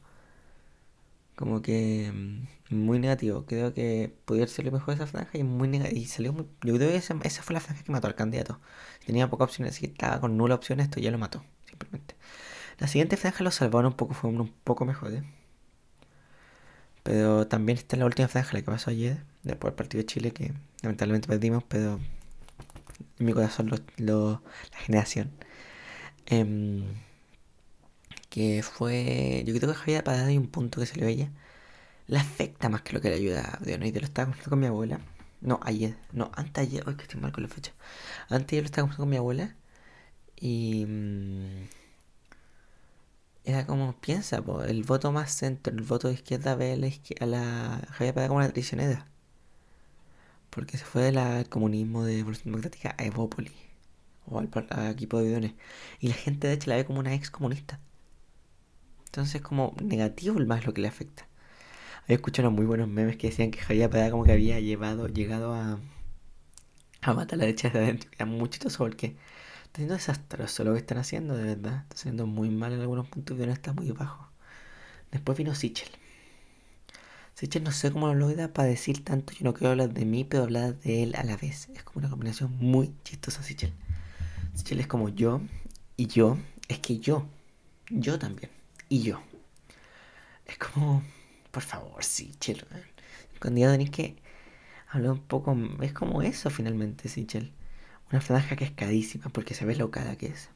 Como 1.36 1.60
que 1.60 2.10
mm, 2.14 2.74
muy 2.74 2.98
negativo. 2.98 3.44
Creo 3.46 3.74
que 3.74 4.14
podría 4.24 4.46
ser 4.46 4.64
lo 4.64 4.72
mejor 4.72 4.94
esa 4.94 5.06
franja 5.06 5.38
y 5.38 5.44
muy 5.44 5.68
negativo. 5.68 6.00
Y 6.00 6.06
salió 6.06 6.32
muy. 6.32 6.46
Yo 6.62 6.74
creo 6.74 6.88
que 6.90 6.96
esa, 6.96 7.42
fue 7.42 7.54
la 7.54 7.60
franja 7.60 7.84
que 7.84 7.92
mató 7.92 8.06
al 8.06 8.14
candidato. 8.14 8.60
Tenía 9.04 9.28
pocas 9.28 9.46
opciones, 9.50 9.74
así 9.74 9.86
que 9.86 9.92
estaba 9.92 10.20
con 10.20 10.36
nula 10.36 10.54
opción, 10.54 10.80
esto 10.80 10.98
ya 11.00 11.10
lo 11.10 11.18
mató, 11.18 11.44
simplemente. 11.68 12.16
La 12.78 12.88
siguiente 12.88 13.16
franja 13.16 13.44
lo 13.44 13.50
salvaron 13.50 13.92
un 13.92 13.96
poco, 13.96 14.14
fue 14.14 14.30
un 14.30 14.52
poco 14.64 14.84
mejores. 14.86 15.22
Pero 17.06 17.46
también 17.48 17.78
está 17.78 17.96
la 17.98 18.06
última 18.06 18.28
franja, 18.28 18.54
la 18.54 18.60
que 18.62 18.66
pasó 18.72 18.90
ayer, 18.90 19.18
después 19.44 19.72
del 19.72 19.76
partido 19.76 20.02
de 20.02 20.06
Chile, 20.06 20.32
que 20.32 20.52
lamentablemente 20.82 21.28
perdimos, 21.28 21.64
pero 21.64 22.00
en 23.18 23.26
mi 23.26 23.32
corazón 23.32 23.68
lo, 23.70 23.76
lo- 23.98 24.42
la 24.72 24.78
generación. 24.78 25.30
Em, 26.26 26.84
que 28.30 28.62
fue. 28.62 29.42
Yo 29.46 29.54
creo 29.54 29.68
que 29.72 29.74
Javier 29.78 30.04
Parada 30.04 30.26
hay 30.26 30.36
un 30.38 30.48
punto 30.48 30.80
que 30.80 30.86
salió 30.86 31.06
ella. 31.06 31.30
Le 32.08 32.18
afecta 32.18 32.70
más 32.70 32.82
que 32.82 32.94
lo 32.94 33.02
que 33.02 33.10
le 33.10 33.16
ayuda 33.16 33.58
a. 33.60 33.70
Y 33.86 33.92
te 33.92 34.00
lo 34.00 34.06
estaba 34.06 34.26
conversando 34.26 34.50
con 34.50 34.60
mi 34.60 34.66
abuela. 34.66 35.00
No, 35.42 35.60
ayer. 35.64 35.96
No, 36.12 36.30
antes 36.36 36.64
ayer. 36.68 36.84
Ay, 36.86 36.96
que 36.96 37.04
estoy 37.04 37.20
mal 37.20 37.32
con 37.32 37.44
la 37.44 37.50
fecha. 37.50 37.72
Antes 38.30 38.56
yo 38.56 38.62
lo 38.62 38.66
estaba 38.66 38.84
conversando 38.84 39.04
con 39.04 39.10
mi 39.10 39.16
abuela. 39.18 39.56
Y. 40.40 40.86
mm, 40.86 41.68
era 43.46 43.64
como 43.66 43.94
piensa, 44.00 44.42
po, 44.42 44.62
el 44.64 44.82
voto 44.82 45.12
más 45.12 45.32
centro, 45.32 45.72
el 45.72 45.82
voto 45.82 46.08
de 46.08 46.14
izquierda 46.14 46.56
ve 46.56 46.72
a 46.72 46.76
la, 46.76 46.88
a 47.20 47.26
la 47.26 47.86
Javier 47.92 48.14
Parada 48.14 48.28
como 48.28 48.38
una 48.40 48.50
traicionera. 48.50 49.06
Porque 50.50 50.78
se 50.78 50.84
fue 50.84 51.02
del 51.02 51.48
comunismo 51.48 52.04
de 52.04 52.18
Evolución 52.18 52.46
Democrática 52.52 52.94
a 52.98 53.04
Evópoli. 53.04 53.52
O 54.26 54.38
al, 54.40 54.48
equipo 54.90 55.18
de 55.18 55.26
Bidones. 55.28 55.52
Y 56.00 56.08
la 56.08 56.14
gente 56.14 56.48
de 56.48 56.54
hecho 56.54 56.70
la 56.70 56.76
ve 56.76 56.84
como 56.86 56.98
una 56.98 57.14
ex 57.14 57.30
comunista. 57.30 57.80
Entonces 59.06 59.40
como 59.42 59.74
negativo 59.80 60.38
el 60.38 60.46
más 60.46 60.66
lo 60.66 60.74
que 60.74 60.82
le 60.82 60.88
afecta. 60.88 61.28
Había 62.04 62.16
escuchado 62.16 62.48
unos 62.48 62.58
muy 62.58 62.66
buenos 62.66 62.88
memes 62.88 63.16
que 63.16 63.28
decían 63.28 63.50
que 63.52 63.60
Javier 63.60 63.90
Parada 63.90 64.10
como 64.10 64.24
que 64.24 64.32
había 64.32 64.60
llevado, 64.60 65.08
llegado 65.08 65.54
a, 65.54 65.78
a 67.02 67.14
matar 67.14 67.34
a 67.34 67.38
la 67.38 67.44
derecha 67.46 67.70
de 67.70 67.78
adentro. 67.78 68.10
Era 68.14 68.26
muy 68.26 68.48
chistoso 68.50 68.78
porque 68.78 69.16
está 69.76 69.82
siendo 69.82 69.94
desastroso 69.94 70.64
lo 70.64 70.72
que 70.72 70.78
están 70.78 70.96
haciendo, 70.96 71.36
de 71.36 71.44
verdad. 71.44 71.82
Está 71.82 71.96
siendo 71.98 72.26
muy 72.26 72.48
mal 72.48 72.72
en 72.72 72.80
algunos 72.80 73.08
puntos 73.08 73.36
no 73.36 73.52
está 73.52 73.74
muy 73.74 73.90
bajo. 73.90 74.30
Después 75.12 75.36
vino 75.36 75.54
Sichel. 75.54 75.90
Sichel 77.34 77.62
no 77.62 77.72
sé 77.72 77.92
cómo 77.92 78.06
lo 78.06 78.14
logra 78.14 78.54
para 78.54 78.68
decir 78.68 79.04
tanto. 79.04 79.34
Yo 79.34 79.44
no 79.44 79.52
quiero 79.52 79.72
hablar 79.72 79.92
de 79.92 80.06
mí, 80.06 80.24
pero 80.24 80.44
hablar 80.44 80.78
de 80.80 81.02
él 81.02 81.14
a 81.14 81.24
la 81.24 81.36
vez. 81.36 81.68
Es 81.74 81.82
como 81.82 81.98
una 81.98 82.08
combinación 82.08 82.56
muy 82.56 82.94
chistosa, 83.04 83.42
Sichel. 83.42 83.74
Sichel 84.54 84.80
es 84.80 84.86
como 84.86 85.10
yo 85.10 85.42
y 85.98 86.06
yo. 86.06 86.38
Es 86.68 86.78
que 86.78 86.98
yo. 86.98 87.26
Yo 87.90 88.18
también. 88.18 88.50
Y 88.88 89.02
yo. 89.02 89.20
Es 90.46 90.56
como, 90.56 91.02
por 91.50 91.62
favor, 91.62 92.02
Sichel. 92.02 92.64
Cuando 93.38 93.60
ya 93.60 93.72
tenéis 93.72 93.90
que 93.90 94.16
hablar 94.88 95.12
un 95.12 95.20
poco. 95.20 95.54
Es 95.82 95.92
como 95.92 96.22
eso 96.22 96.48
finalmente, 96.48 97.10
Sichel. 97.10 97.52
Una 98.10 98.20
franja 98.20 98.56
cascadísima 98.56 99.28
porque 99.30 99.54
se 99.54 99.64
ve 99.64 99.76
lo 99.76 99.90
cara 99.90 100.16
que 100.16 100.26
es. 100.26 100.50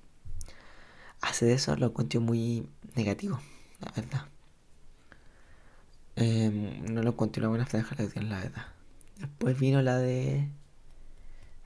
Hace 1.21 1.47
de 1.47 1.55
eso 1.55 1.77
lo 1.77 1.87
encuentro 1.87 2.21
muy 2.21 2.69
negativo, 2.95 3.41
la 3.81 3.93
verdad. 3.93 4.27
Em, 6.17 6.85
no 6.93 7.03
lo 7.03 7.11
encontré 7.11 7.41
una 7.41 7.49
buena 7.49 7.67
franja 7.67 7.97
la 7.99 8.07
de 8.07 8.23
la 8.23 8.39
verdad. 8.41 8.67
Después 9.19 9.59
vino 9.59 9.83
la 9.83 9.99
de. 9.99 10.49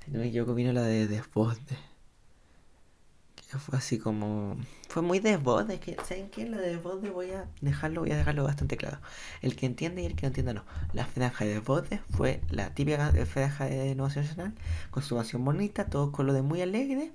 Si 0.05 0.11
no 0.11 0.19
me 0.21 0.29
equivoco, 0.29 0.55
vino 0.55 0.73
la 0.73 0.83
de 0.83 1.07
Desborde. 1.07 1.79
Fue 3.59 3.79
así 3.79 3.99
como. 3.99 4.57
Fue 4.89 5.03
muy 5.03 5.19
Desborde. 5.21 5.79
Que, 5.81 5.97
¿Saben 6.05 6.29
qué? 6.31 6.49
La 6.49 6.59
de 6.59 6.77
Desborde 6.77 7.11
voy 7.11 7.31
a 7.31 7.47
dejarlo, 7.61 8.03
voy 8.03 8.13
a 8.13 8.17
dejarlo 8.17 8.45
bastante 8.45 8.77
claro. 8.77 8.99
El 9.43 9.57
que 9.57 9.67
entiende 9.67 10.03
y 10.03 10.07
el 10.07 10.15
que 10.15 10.23
no 10.23 10.29
entienda 10.29 10.55
no. 10.55 10.65
La 10.93 11.07
franja 11.07 11.45
de 11.45 11.55
Desborde 11.55 12.01
fue 12.11 12.41
la 12.51 12.75
típica 12.75 13.13
franja 13.27 13.67
de 13.67 13.91
Innovación 13.91 14.25
Nacional. 14.25 14.55
Con 14.91 15.03
su 15.03 15.17
canción 15.17 15.45
bonita, 15.45 15.87
todo 15.87 16.13
con 16.13 16.27
lo 16.27 16.33
de 16.33 16.43
muy 16.43 16.61
alegre. 16.61 17.13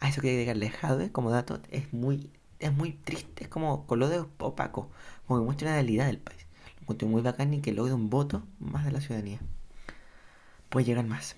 A 0.00 0.08
eso 0.08 0.20
que 0.20 0.30
agregarle 0.30 0.70
Jadwe 0.70 1.12
como 1.12 1.30
dato. 1.30 1.60
Es 1.70 1.92
muy. 1.92 2.30
Es 2.58 2.72
muy 2.72 2.92
triste. 2.92 3.44
Es 3.44 3.48
como 3.48 3.86
color 3.86 4.08
de 4.08 4.20
opaco. 4.38 4.90
Como 5.26 5.40
que 5.40 5.44
muestra 5.44 5.68
la 5.68 5.74
realidad 5.74 6.06
del 6.06 6.18
país. 6.18 6.46
Lo 6.76 6.82
encuentro 6.82 7.08
muy 7.08 7.22
bacán 7.22 7.54
y 7.54 7.60
que 7.60 7.72
logre 7.72 7.94
un 7.94 8.10
voto 8.10 8.42
más 8.58 8.84
de 8.84 8.92
la 8.92 9.00
ciudadanía. 9.00 9.40
Puede 10.68 10.86
llegar 10.86 11.04
más. 11.04 11.36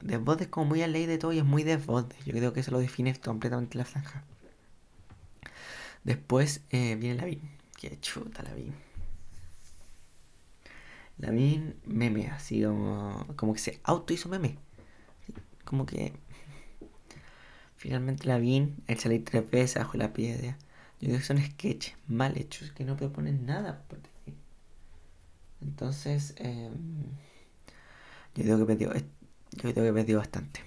Desborde 0.00 0.44
es 0.44 0.50
como 0.50 0.66
muy 0.66 0.82
a 0.82 0.88
ley 0.88 1.06
de 1.06 1.18
todo 1.18 1.32
y 1.32 1.38
es 1.38 1.44
muy 1.44 1.62
desborde. 1.62 2.16
Yo 2.24 2.32
creo 2.32 2.52
que 2.52 2.60
eso 2.60 2.70
lo 2.70 2.78
define 2.78 3.14
completamente 3.20 3.76
la 3.76 3.84
franja. 3.84 4.24
Después 6.04 6.62
eh, 6.70 6.96
viene 6.96 7.16
Lavín. 7.16 7.40
Que 7.78 7.98
chuta 8.00 8.42
Lavín. 8.42 8.74
Lavín 11.18 11.76
meme, 11.84 12.28
así 12.28 12.62
como, 12.62 13.26
como 13.36 13.52
que 13.52 13.58
se 13.58 13.80
auto 13.84 14.14
hizo 14.14 14.28
meme. 14.28 14.56
Como 15.64 15.84
que 15.84 16.14
finalmente 17.76 18.26
Lavín, 18.26 18.82
el 18.86 18.98
salir 18.98 19.24
tres 19.24 19.50
veces 19.50 19.82
bajo 19.82 19.98
la 19.98 20.12
piedra. 20.14 20.56
Yo 21.00 21.08
creo 21.08 21.18
que 21.18 21.24
son 21.24 21.38
sketches 21.38 21.94
mal 22.08 22.36
hechos 22.38 22.72
que 22.72 22.84
no 22.84 22.96
proponen 22.96 23.44
nada. 23.46 23.84
Entonces, 25.60 26.34
eh, 26.38 26.70
yo 28.34 28.42
creo 28.44 28.58
que 28.58 28.64
perdió, 28.64 28.92
yo 29.68 29.74
creo 29.74 29.86
que 29.86 29.92
perdió 29.92 30.18
bastante. 30.18 30.60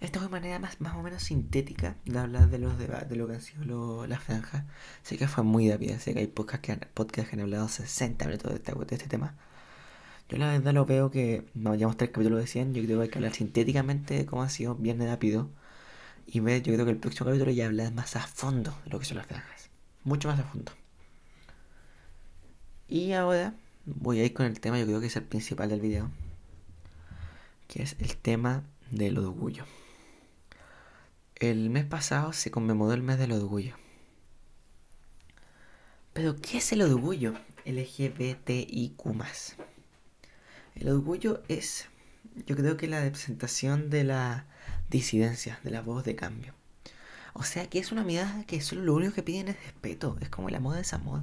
Esta 0.00 0.18
es 0.18 0.24
una 0.26 0.32
manera 0.32 0.58
más, 0.58 0.80
más 0.80 0.94
o 0.94 1.02
menos 1.02 1.22
sintética 1.22 1.96
de 2.04 2.18
hablar 2.18 2.50
de 2.50 2.58
los 2.58 2.78
debates, 2.78 3.08
de 3.08 3.16
lo 3.16 3.26
que 3.26 3.34
han 3.34 3.40
sido 3.40 4.06
las 4.06 4.22
franjas. 4.22 4.64
Sé 5.02 5.16
que 5.16 5.26
fue 5.26 5.42
muy 5.42 5.70
rápida, 5.70 5.98
sé 5.98 6.12
que 6.12 6.20
hay 6.20 6.26
podcasts 6.26 6.66
que 6.66 6.72
han, 6.72 7.40
hablado 7.40 7.68
60 7.68 8.26
minutos 8.26 8.50
de 8.50 8.56
este, 8.56 8.72
de 8.72 8.94
este 8.94 9.08
tema. 9.08 9.34
Yo 10.28 10.38
la 10.38 10.50
verdad 10.52 10.74
lo 10.74 10.84
veo 10.84 11.10
que, 11.10 11.46
no, 11.54 11.74
llevamos 11.74 11.96
tres 11.96 12.10
capítulos 12.10 12.40
de 12.40 12.46
100, 12.46 12.74
yo 12.74 12.82
creo 12.84 12.98
que 12.98 13.04
hay 13.04 13.08
que 13.10 13.18
hablar 13.18 13.32
sintéticamente 13.34 14.14
de 14.14 14.26
cómo 14.26 14.42
ha 14.42 14.50
sido 14.50 14.74
bien 14.74 15.00
rápido. 15.00 15.48
Y 16.26 16.40
ver, 16.40 16.62
yo 16.62 16.74
creo 16.74 16.84
que 16.84 16.92
el 16.92 16.98
próximo 16.98 17.26
capítulo 17.26 17.52
ya 17.52 17.66
habla 17.66 17.90
más 17.90 18.16
a 18.16 18.26
fondo 18.26 18.76
de 18.84 18.90
lo 18.90 18.98
que 18.98 19.06
son 19.06 19.16
las 19.16 19.26
franjas. 19.26 19.70
Mucho 20.04 20.28
más 20.28 20.38
a 20.38 20.44
fondo. 20.44 20.72
Y 22.88 23.12
ahora 23.12 23.54
voy 23.86 24.20
a 24.20 24.24
ir 24.24 24.34
con 24.34 24.46
el 24.46 24.60
tema, 24.60 24.78
yo 24.78 24.86
creo 24.86 25.00
que 25.00 25.06
es 25.06 25.16
el 25.16 25.24
principal 25.24 25.68
del 25.70 25.80
video. 25.80 26.10
Que 27.68 27.82
es 27.82 27.96
el 27.98 28.16
tema 28.16 28.64
del 28.90 29.18
orgullo. 29.18 29.64
El 31.34 31.70
mes 31.70 31.84
pasado 31.84 32.32
se 32.32 32.50
conmemoró 32.50 32.92
el 32.92 33.02
mes 33.02 33.18
del 33.18 33.32
orgullo. 33.32 33.76
Pero, 36.12 36.36
¿qué 36.36 36.58
es 36.58 36.72
el 36.72 36.82
orgullo 36.82 37.34
LGBTIQ? 37.66 39.00
El 40.76 40.88
orgullo 40.88 41.42
es, 41.48 41.88
yo 42.46 42.56
creo 42.56 42.76
que 42.76 42.88
la 42.88 43.02
representación 43.02 43.90
de 43.90 44.04
la 44.04 44.46
disidencia, 44.88 45.60
de 45.62 45.70
la 45.70 45.82
voz 45.82 46.04
de 46.04 46.16
cambio. 46.16 46.54
O 47.38 47.42
sea 47.42 47.68
que 47.68 47.78
es 47.78 47.92
una 47.92 48.02
mirada 48.02 48.44
que 48.46 48.62
solo 48.62 48.82
lo 48.82 48.94
único 48.94 49.12
que 49.12 49.22
piden 49.22 49.48
es 49.48 49.62
respeto. 49.62 50.16
Es 50.20 50.30
como 50.30 50.48
el 50.48 50.54
amor 50.54 50.78
es 50.78 50.94
amor. 50.94 51.22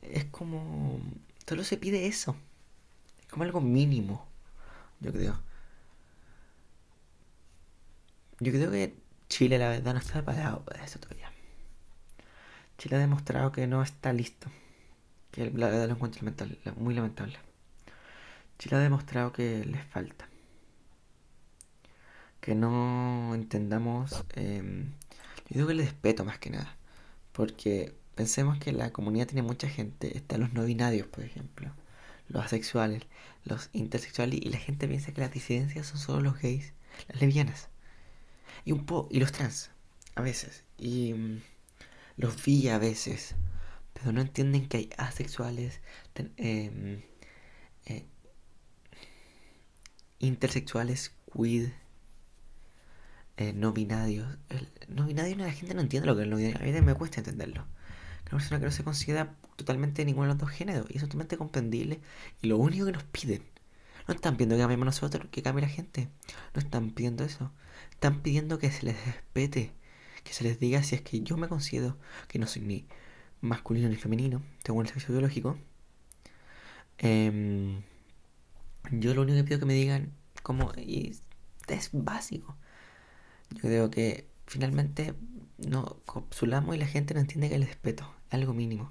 Es 0.00 0.24
como. 0.24 1.00
Solo 1.46 1.64
se 1.64 1.76
pide 1.76 2.06
eso. 2.06 2.34
Es 3.20 3.26
como 3.26 3.44
algo 3.44 3.60
mínimo. 3.60 4.26
Yo 5.00 5.12
creo. 5.12 5.38
Yo 8.40 8.52
creo 8.52 8.70
que 8.70 8.94
Chile, 9.28 9.58
la 9.58 9.68
verdad, 9.68 9.92
no 9.94 10.00
está 10.00 10.14
preparado 10.14 10.64
para 10.64 10.84
eso 10.84 10.98
todavía. 10.98 11.30
Chile 12.78 12.96
ha 12.96 12.98
demostrado 13.00 13.52
que 13.52 13.66
no 13.66 13.82
está 13.82 14.12
listo. 14.12 14.48
Que 15.30 15.50
la 15.50 15.68
verdad 15.68 15.88
lo 15.88 15.94
encuentro 15.94 16.20
lamentable, 16.20 16.58
muy 16.76 16.94
lamentable. 16.94 17.38
Chile 18.58 18.76
ha 18.76 18.80
demostrado 18.80 19.32
que 19.32 19.64
les 19.64 19.84
falta. 19.86 20.28
que 22.40 22.54
no 22.54 23.34
entendamos, 23.34 24.24
eh, 24.36 24.62
yo 25.48 25.54
digo 25.54 25.66
que 25.66 25.72
el 25.74 25.78
respeto 25.80 26.24
más 26.24 26.38
que 26.38 26.50
nada, 26.50 26.76
porque 27.32 27.94
pensemos 28.14 28.58
que 28.58 28.72
la 28.72 28.92
comunidad 28.92 29.26
tiene 29.26 29.42
mucha 29.42 29.68
gente, 29.68 30.16
están 30.16 30.40
los 30.40 30.52
no 30.52 30.64
binarios, 30.64 31.06
por 31.08 31.24
ejemplo, 31.24 31.70
los 32.28 32.44
asexuales, 32.44 33.02
los 33.44 33.70
intersexuales, 33.72 34.40
y 34.42 34.48
la 34.50 34.58
gente 34.58 34.88
piensa 34.88 35.12
que 35.12 35.20
las 35.20 35.32
disidencias 35.32 35.86
son 35.86 35.98
solo 35.98 36.20
los 36.20 36.40
gays, 36.40 36.72
las 37.08 37.20
lesbianas, 37.20 37.68
y 38.64 38.72
un 38.72 38.86
po 38.86 39.08
y 39.10 39.20
los 39.20 39.32
trans, 39.32 39.70
a 40.14 40.22
veces, 40.22 40.64
y 40.78 41.14
mm, 41.14 41.40
los 42.18 42.44
vi 42.44 42.68
a 42.68 42.78
veces, 42.78 43.36
pero 43.94 44.12
no 44.12 44.20
entienden 44.22 44.68
que 44.68 44.78
hay 44.78 44.90
asexuales, 44.98 45.80
ten- 46.14 46.32
em, 46.38 47.02
eh, 47.86 48.06
intersexuales, 50.20 51.10
queer, 51.32 51.72
eh, 53.36 53.52
no 53.52 53.72
binarios. 53.72 54.38
El 54.48 54.68
no 54.88 55.06
binario 55.06 55.36
la 55.36 55.52
gente 55.52 55.74
no 55.74 55.80
entiende 55.80 56.06
lo 56.06 56.14
que 56.16 56.22
es 56.22 56.24
el 56.24 56.30
no 56.30 56.36
binario. 56.36 56.58
A 56.60 56.80
mí 56.80 56.86
me 56.86 56.94
cuesta 56.94 57.20
entenderlo. 57.20 57.64
Una 58.26 58.32
persona 58.38 58.60
que 58.60 58.66
no 58.66 58.72
se 58.72 58.84
considera 58.84 59.34
totalmente 59.56 60.04
ninguno 60.04 60.28
de 60.28 60.34
los 60.34 60.38
dos 60.40 60.50
géneros. 60.50 60.86
Y 60.90 60.96
es 60.96 61.02
totalmente 61.02 61.36
comprendible. 61.38 62.00
Y 62.42 62.48
lo 62.48 62.58
único 62.58 62.86
que 62.86 62.92
nos 62.92 63.04
piden. 63.04 63.42
No 64.08 64.14
están 64.14 64.36
pidiendo 64.36 64.56
que 64.56 64.62
cambiemos 64.62 64.86
nosotros, 64.86 65.28
que 65.30 65.42
cambie 65.42 65.62
la 65.62 65.68
gente. 65.68 66.08
No 66.54 66.60
están 66.60 66.90
pidiendo 66.90 67.24
eso. 67.24 67.52
Están 67.90 68.22
pidiendo 68.22 68.58
que 68.58 68.70
se 68.70 68.86
les 68.86 68.96
respete. 69.04 69.72
Que 70.24 70.32
se 70.32 70.44
les 70.44 70.58
diga 70.58 70.82
si 70.82 70.94
es 70.94 71.02
que 71.02 71.20
yo 71.20 71.36
me 71.36 71.46
considero 71.46 71.98
que 72.26 72.38
no 72.38 72.46
soy 72.46 72.62
ni 72.62 72.86
masculino 73.42 73.88
ni 73.88 73.96
femenino, 73.96 74.42
según 74.64 74.86
el 74.86 74.92
sexo 74.92 75.12
biológico. 75.12 75.58
Em, 76.96 77.82
yo 78.90 79.14
lo 79.14 79.22
único 79.22 79.36
que 79.36 79.44
pido 79.44 79.60
que 79.60 79.66
me 79.66 79.74
digan 79.74 80.12
como... 80.42 80.72
Y 80.76 81.14
es 81.68 81.90
básico. 81.92 82.56
Yo 83.50 83.60
creo 83.60 83.90
que 83.90 84.26
finalmente 84.46 85.14
no 85.58 86.00
capsulamos 86.10 86.74
y 86.74 86.78
la 86.78 86.86
gente 86.86 87.12
no 87.12 87.20
entiende 87.20 87.50
que 87.50 87.56
el 87.56 87.66
respeto 87.66 88.10
es 88.28 88.34
algo 88.34 88.54
mínimo. 88.54 88.90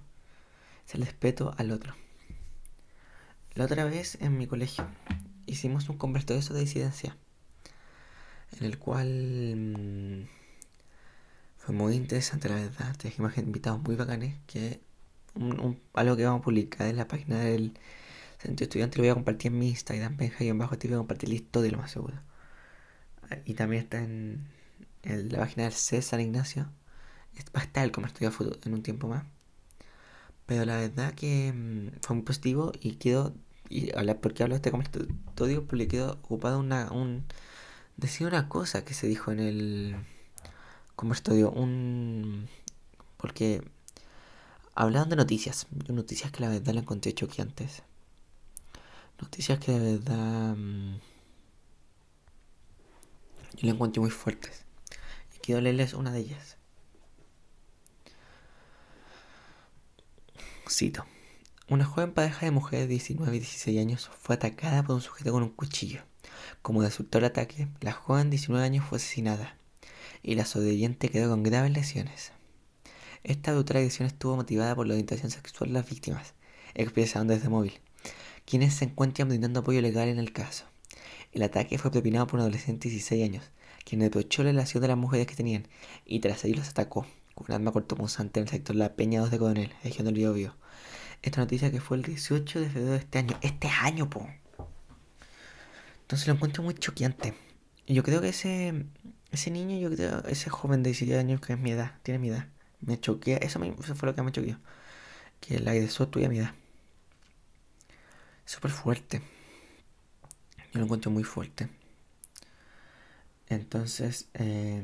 Es 0.87 0.93
el 0.93 1.01
respeto 1.01 1.55
al 1.57 1.71
otro. 1.71 1.95
La 3.57 3.65
otra 3.65 3.83
vez 3.83 4.17
en 4.21 4.37
mi 4.37 4.47
colegio 4.47 4.87
hicimos 5.47 5.89
un 5.89 5.97
conversatorio 5.97 6.41
sobre 6.41 6.61
disidencia. 6.61 7.17
En 8.59 8.65
el 8.65 8.77
cual 8.77 9.55
mm, 9.55 10.23
fue 11.57 11.75
muy 11.75 11.95
interesante 11.95 12.49
la 12.49 12.55
verdad. 12.55 12.95
Trajimos 12.97 13.37
invitados 13.37 13.81
muy 13.81 13.95
bacanes 13.95 14.35
que 14.47 14.79
un- 15.35 15.59
un- 15.59 15.79
algo 15.93 16.15
que 16.17 16.25
vamos 16.25 16.41
a 16.41 16.43
publicar 16.43 16.87
en 16.87 16.97
la 16.97 17.07
página 17.07 17.39
del 17.39 17.77
Centro 18.39 18.65
Estudiante 18.65 18.97
lo 18.99 19.03
voy 19.03 19.11
a 19.11 19.15
compartir 19.15 19.51
en 19.53 19.59
mi 19.59 19.69
Instagram, 19.69 20.17
Benja 20.17 20.45
bajo 20.55 20.77
te 20.77 20.87
voy 20.89 20.95
a 20.95 20.99
compartir 20.99 21.29
la 21.29 21.35
historia 21.35 21.71
lo 21.71 21.79
más 21.79 21.91
seguro. 21.91 22.17
Y 23.45 23.53
también 23.55 23.83
está 23.83 23.99
en, 23.99 24.47
en 25.03 25.29
la 25.31 25.39
página 25.39 25.63
del 25.63 25.73
C 25.73 26.01
San 26.01 26.19
Ignacio. 26.21 26.63
Va 27.55 27.61
a 27.61 27.63
estar 27.63 27.83
el 27.85 27.91
conversatorio 27.91 28.31
futuro 28.31 28.59
en 28.65 28.73
un 28.73 28.83
tiempo 28.83 29.07
más. 29.07 29.25
Pero 30.45 30.65
la 30.65 30.77
verdad 30.77 31.13
que 31.13 31.53
mm, 31.53 31.99
fue 32.01 32.15
muy 32.15 32.25
positivo 32.25 32.71
y 32.79 32.93
quedó. 32.95 33.33
Y 33.69 33.95
hablar 33.97 34.19
por 34.19 34.33
qué 34.33 34.43
hablo 34.43 34.55
de 34.55 34.57
este 34.57 34.71
conversatorio, 34.71 35.65
porque 35.65 35.87
quedó 35.87 36.13
ocupado 36.13 36.59
una, 36.59 36.91
un. 36.91 37.25
Decir 37.97 38.27
una 38.27 38.47
cosa 38.49 38.85
que 38.85 38.93
se 38.93 39.07
dijo 39.07 39.31
en 39.31 39.39
el 39.39 39.95
conversatorio. 40.95 41.51
Un. 41.51 42.47
Porque 43.17 43.61
hablaban 44.75 45.09
de 45.09 45.15
noticias. 45.15 45.67
Noticias 45.87 46.31
que 46.31 46.41
la 46.41 46.49
verdad 46.49 46.73
la 46.73 46.81
encontré 46.81 47.13
choqueantes. 47.13 47.83
Noticias 49.21 49.59
que 49.59 49.71
de 49.71 49.97
verdad. 49.97 50.55
mm, 50.55 50.99
yo 53.57 53.67
la 53.67 53.71
encontré 53.73 53.99
muy 54.01 54.11
fuertes. 54.11 54.63
Y 55.35 55.39
quiero 55.39 55.61
leerles 55.61 55.93
una 55.93 56.11
de 56.11 56.19
ellas. 56.19 56.57
Cito. 60.69 61.05
Una 61.69 61.83
joven 61.83 62.13
pareja 62.13 62.45
de 62.45 62.51
mujeres 62.51 62.85
de 62.85 62.93
19 62.93 63.35
y 63.35 63.39
16 63.39 63.79
años 63.81 64.09
fue 64.21 64.35
atacada 64.35 64.83
por 64.83 64.95
un 64.95 65.01
sujeto 65.01 65.33
con 65.33 65.43
un 65.43 65.49
cuchillo. 65.49 65.99
Como 66.61 66.81
resultado 66.81 67.19
del 67.19 67.31
ataque, 67.31 67.67
la 67.81 67.91
joven 67.91 68.29
de 68.29 68.37
19 68.37 68.63
años 68.63 68.85
fue 68.85 68.99
asesinada 68.99 69.57
y 70.23 70.35
la 70.35 70.45
sobreviviente 70.45 71.09
quedó 71.09 71.29
con 71.29 71.43
graves 71.43 71.73
lesiones. 71.73 72.31
Esta 73.25 73.51
brutal 73.51 73.77
agresión 73.77 74.07
estuvo 74.07 74.37
motivada 74.37 74.75
por 74.75 74.87
la 74.87 74.93
orientación 74.93 75.29
sexual 75.29 75.71
de 75.71 75.73
las 75.73 75.89
víctimas, 75.89 76.35
expresaron 76.73 77.27
desde 77.27 77.49
móvil, 77.49 77.73
quienes 78.45 78.73
se 78.73 78.85
encuentran 78.85 79.27
brindando 79.27 79.59
apoyo 79.59 79.81
legal 79.81 80.07
en 80.07 80.19
el 80.19 80.31
caso. 80.31 80.63
El 81.33 81.43
ataque 81.43 81.77
fue 81.77 81.91
propinado 81.91 82.27
por 82.27 82.35
un 82.35 82.43
adolescente 82.43 82.87
de 82.87 82.93
16 82.93 83.25
años, 83.25 83.43
quien 83.83 83.99
reprochó 83.99 84.41
la 84.41 84.51
relación 84.51 84.81
de 84.81 84.87
las 84.87 84.97
mujeres 84.97 85.27
que 85.27 85.35
tenían 85.35 85.67
y 86.05 86.21
tras 86.21 86.45
ello 86.45 86.55
los 86.55 86.69
atacó 86.69 87.05
con 87.35 87.47
un 87.49 87.51
arma 87.51 87.73
cortopunzante 87.73 88.39
en 88.39 88.45
el 88.45 88.49
sector 88.49 88.77
La 88.77 88.95
Peña 88.95 89.19
2 89.19 89.31
de 89.31 89.37
Coronel, 89.37 89.73
región 89.83 90.05
del 90.05 90.15
Biobío. 90.15 90.55
Esta 91.21 91.41
noticia 91.41 91.71
que 91.71 91.79
fue 91.79 91.97
el 91.97 92.03
18 92.03 92.59
de 92.59 92.69
febrero 92.69 92.91
de 92.93 92.97
este 92.97 93.19
año. 93.19 93.37
Este 93.43 93.67
año, 93.67 94.09
po. 94.09 94.27
Entonces 96.01 96.27
lo 96.27 96.33
encuentro 96.33 96.63
muy 96.63 96.73
choqueante. 96.73 97.33
Yo 97.87 98.03
creo 98.03 98.21
que 98.21 98.29
ese, 98.29 98.85
ese 99.31 99.51
niño, 99.51 99.77
yo 99.79 99.93
creo, 99.95 100.23
ese 100.25 100.49
joven 100.49 100.83
de 100.83 100.89
17 100.89 101.19
años 101.19 101.41
que 101.41 101.53
es 101.53 101.59
mi 101.59 101.71
edad, 101.71 101.93
tiene 102.03 102.19
mi 102.19 102.29
edad, 102.29 102.47
me 102.81 102.99
choquea. 102.99 103.37
Eso, 103.37 103.59
me- 103.59 103.69
eso 103.79 103.95
fue 103.95 104.07
lo 104.09 104.15
que 104.15 104.21
me 104.23 104.31
choqueó. 104.31 104.57
Que 105.41 105.57
el 105.57 105.67
agresor 105.67 106.07
tuviera 106.09 106.31
mi 106.31 106.39
edad. 106.39 106.53
Súper 108.45 108.71
fuerte. 108.71 109.21
Yo 110.71 110.79
lo 110.79 110.85
encuentro 110.85 111.11
muy 111.11 111.23
fuerte. 111.25 111.67
Entonces, 113.49 114.27
eh, 114.33 114.81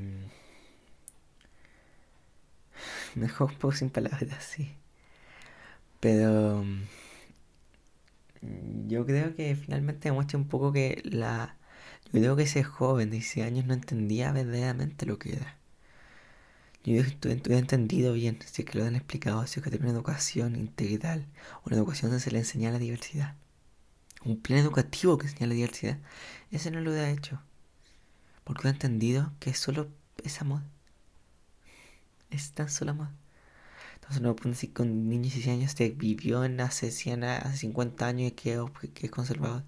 me 3.15 3.23
dejó 3.27 3.45
un 3.45 3.55
poco 3.55 3.73
sin 3.73 3.89
palabras, 3.89 4.43
sí. 4.43 4.71
Pero 6.03 6.65
mm, 8.41 8.87
yo 8.89 9.05
creo 9.05 9.35
que 9.35 9.55
finalmente 9.55 10.09
demuestra 10.09 10.37
un 10.37 10.47
poco 10.49 10.73
que 10.73 11.01
la... 11.05 11.55
Yo 12.11 12.19
creo 12.19 12.35
que 12.35 12.43
ese 12.43 12.63
joven 12.63 13.09
de 13.09 13.17
16 13.17 13.45
años 13.47 13.65
no 13.65 13.73
entendía 13.73 14.33
verdaderamente 14.33 15.05
lo 15.05 15.17
que 15.17 15.33
era. 15.37 15.57
Yo 16.83 17.01
creo 17.01 17.05
que 17.05 17.35
tuviera 17.37 17.59
entendido 17.59 18.11
bien, 18.13 18.37
si 18.45 18.63
es 18.63 18.69
que 18.69 18.77
lo 18.77 18.85
han 18.85 18.95
explicado, 18.97 19.47
si 19.47 19.59
es 19.59 19.63
que 19.63 19.69
tiene 19.69 19.85
una 19.85 19.93
educación 19.93 20.57
integral, 20.57 21.25
una 21.65 21.77
educación 21.77 22.11
donde 22.11 22.23
se 22.23 22.31
le 22.31 22.39
enseña 22.39 22.71
la 22.71 22.79
diversidad. 22.79 23.35
Un 24.25 24.41
plan 24.41 24.59
educativo 24.59 25.17
que 25.17 25.27
enseña 25.27 25.47
la 25.47 25.55
diversidad. 25.55 25.99
Ese 26.51 26.69
no 26.71 26.81
lo 26.81 26.91
hubiera 26.91 27.11
hecho. 27.11 27.41
Porque 28.43 28.63
hubiera 28.63 28.75
entendido 28.75 29.31
que 29.39 29.53
solo 29.53 29.89
es 30.23 30.41
amor. 30.41 30.63
Es 32.29 32.51
tan 32.51 32.69
solo 32.69 32.91
amor. 32.91 33.22
Entonces 34.03 34.21
no 34.21 34.35
un 34.83 35.09
niño 35.09 35.21
de 35.23 35.29
16 35.29 35.47
años 35.47 35.75
te 35.75 35.89
vivió 35.89 36.43
en 36.43 36.59
hace 36.61 36.91
100, 36.91 37.23
a- 37.23 37.37
hace 37.37 37.57
50 37.57 38.05
años 38.07 38.27
y 38.27 38.31
que, 38.31 38.61
que 38.93 39.05
es 39.07 39.11
conservador. 39.11 39.63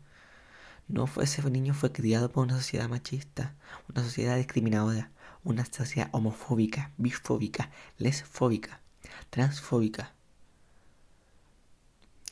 No 0.88 1.08
fue 1.08 1.26
ese 1.26 1.42
niño 1.50 1.74
fue 1.74 1.92
criado 1.92 2.32
por 2.32 2.44
una 2.46 2.58
sociedad 2.58 2.90
machista, 2.90 3.56
una 3.90 4.04
sociedad 4.04 4.38
discriminadora, 4.38 5.12
una 5.44 5.66
sociedad 5.66 6.10
homofóbica, 6.14 6.92
bifóbica, 6.98 7.72
lesfóbica, 7.98 8.82
transfóbica. 9.30 10.14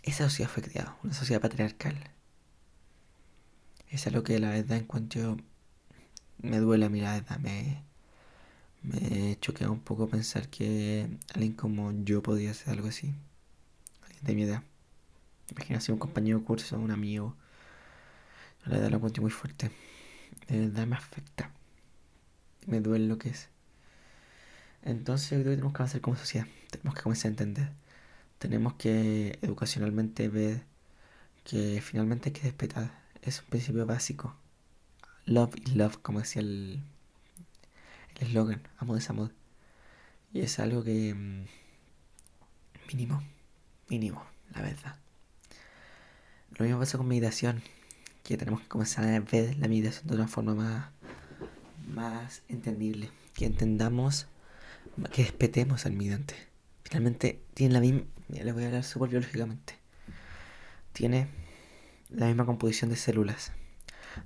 Esa 0.03 0.25
sociedad 0.29 0.51
fue 0.51 0.61
criada, 0.61 0.95
una 1.03 1.13
sociedad 1.15 1.41
patriarcal. 1.41 2.11
Es 3.89 4.07
algo 4.07 4.23
que 4.23 4.39
la 4.39 4.49
verdad 4.49 4.77
encuentro 4.77 5.37
me 6.39 6.57
duele 6.59 6.85
a 6.85 6.89
mí 6.89 7.01
la 7.01 7.13
verdad, 7.13 7.39
me, 7.39 7.83
me 8.83 9.37
choquea 9.39 9.69
un 9.69 9.79
poco 9.79 10.07
pensar 10.09 10.49
que 10.49 11.07
alguien 11.33 11.53
como 11.53 11.91
yo 12.03 12.21
podría 12.21 12.51
hacer 12.51 12.69
algo 12.73 12.89
así. 12.89 13.13
Alguien 14.03 14.23
de 14.25 14.35
mi 14.35 14.43
edad. 14.43 14.63
Imagina 15.51 15.81
si 15.81 15.91
un 15.91 15.99
compañero 15.99 16.39
de 16.39 16.45
curso, 16.45 16.77
un 16.77 16.91
amigo. 16.91 17.35
La 18.65 18.73
verdad 18.73 18.89
lo 18.91 18.97
encuentro 18.97 19.21
muy 19.21 19.31
fuerte. 19.31 19.71
De 20.47 20.59
verdad 20.59 20.87
me 20.87 20.95
afecta. 20.95 21.51
Me 22.67 22.81
duele 22.81 23.07
lo 23.07 23.17
que 23.17 23.29
es. 23.29 23.49
Entonces 24.83 25.29
yo 25.29 25.37
creo 25.37 25.51
que 25.51 25.55
tenemos 25.55 25.73
que 25.73 25.77
avanzar 25.77 26.01
como 26.01 26.17
sociedad. 26.17 26.47
Tenemos 26.69 26.95
que 26.95 27.01
comenzar 27.03 27.29
a 27.29 27.31
entender. 27.31 27.69
Tenemos 28.39 28.73
que 28.73 29.39
educacionalmente 29.41 30.27
ver 30.27 30.63
que 31.45 31.81
finalmente 31.81 32.29
hay 32.29 32.33
que 32.33 32.41
respetar. 32.43 33.03
Es 33.21 33.39
un 33.39 33.45
principio 33.47 33.85
básico. 33.85 34.35
Love 35.25 35.55
is 35.55 35.75
love, 35.75 35.97
como 36.01 36.19
decía 36.19 36.41
el 36.41 36.81
el 38.19 38.27
eslogan, 38.27 38.67
amor 38.77 38.97
es 38.97 39.09
amor. 39.09 39.31
Y 40.33 40.41
es 40.41 40.59
algo 40.59 40.83
que 40.83 41.13
mm, 41.13 41.45
mínimo, 42.87 43.21
mínimo, 43.89 44.25
la 44.53 44.61
verdad. 44.61 44.95
Lo 46.57 46.65
mismo 46.65 46.79
pasa 46.79 46.97
con 46.97 47.07
meditación, 47.07 47.61
que 48.23 48.37
tenemos 48.37 48.61
que 48.61 48.67
comenzar 48.67 49.05
a 49.05 49.19
ver 49.19 49.57
la 49.57 49.67
meditación 49.67 50.07
de 50.07 50.15
una 50.15 50.27
forma 50.27 50.55
más, 50.55 50.89
más 51.87 52.43
entendible, 52.47 53.09
que 53.33 53.45
entendamos, 53.45 54.27
que 55.11 55.23
respetemos 55.23 55.85
al 55.85 55.93
meditante. 55.93 56.35
Finalmente 56.83 57.41
tiene 57.53 57.73
la 57.73 57.79
misma, 57.79 58.03
mira, 58.27 58.43
le 58.43 58.51
voy 58.51 58.63
a 58.63 58.67
hablar 58.67 58.83
súper 58.83 59.09
biológicamente, 59.09 59.75
tiene 60.91 61.27
la 62.09 62.27
misma 62.27 62.45
composición 62.45 62.91
de 62.91 62.97
células, 62.97 63.51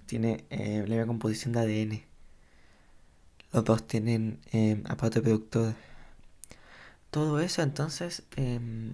tiene 0.06 0.46
eh, 0.50 0.84
la 0.86 0.96
misma 0.96 1.08
composición 1.08 1.54
de 1.54 1.60
ADN, 1.60 2.07
Los 3.58 3.66
dos 3.66 3.88
tienen 3.88 4.40
eh, 4.52 4.84
aparato 4.86 5.16
reproductor. 5.16 5.74
Todo 7.10 7.40
eso, 7.40 7.64
entonces, 7.64 8.22
em, 8.36 8.94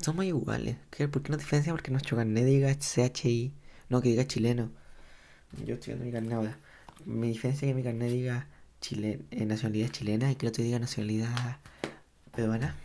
somos 0.00 0.24
iguales. 0.24 0.76
¿Qué? 0.92 1.08
¿Por 1.08 1.24
qué 1.24 1.32
no 1.32 1.36
diferencia? 1.36 1.72
Porque 1.72 1.90
nuestro 1.90 2.16
carnet 2.16 2.44
diga 2.44 2.72
CHI, 2.78 3.52
no 3.88 4.00
que 4.00 4.10
diga 4.10 4.24
chileno. 4.24 4.70
Yo 5.66 5.74
estoy 5.74 5.94
viendo 5.94 6.04
mi 6.04 6.12
carnet 6.12 6.32
ahora. 6.34 6.58
Mi 7.06 7.26
diferencia 7.26 7.66
es 7.66 7.72
que 7.72 7.74
mi 7.74 7.82
carnet 7.82 8.08
diga 8.12 8.46
chile, 8.80 9.22
eh, 9.32 9.44
nacionalidad 9.46 9.88
chilena 9.88 10.30
y 10.30 10.36
que 10.36 10.46
el 10.46 10.50
otro 10.50 10.62
diga 10.62 10.78
nacionalidad 10.78 11.58
peruana. 12.36 12.76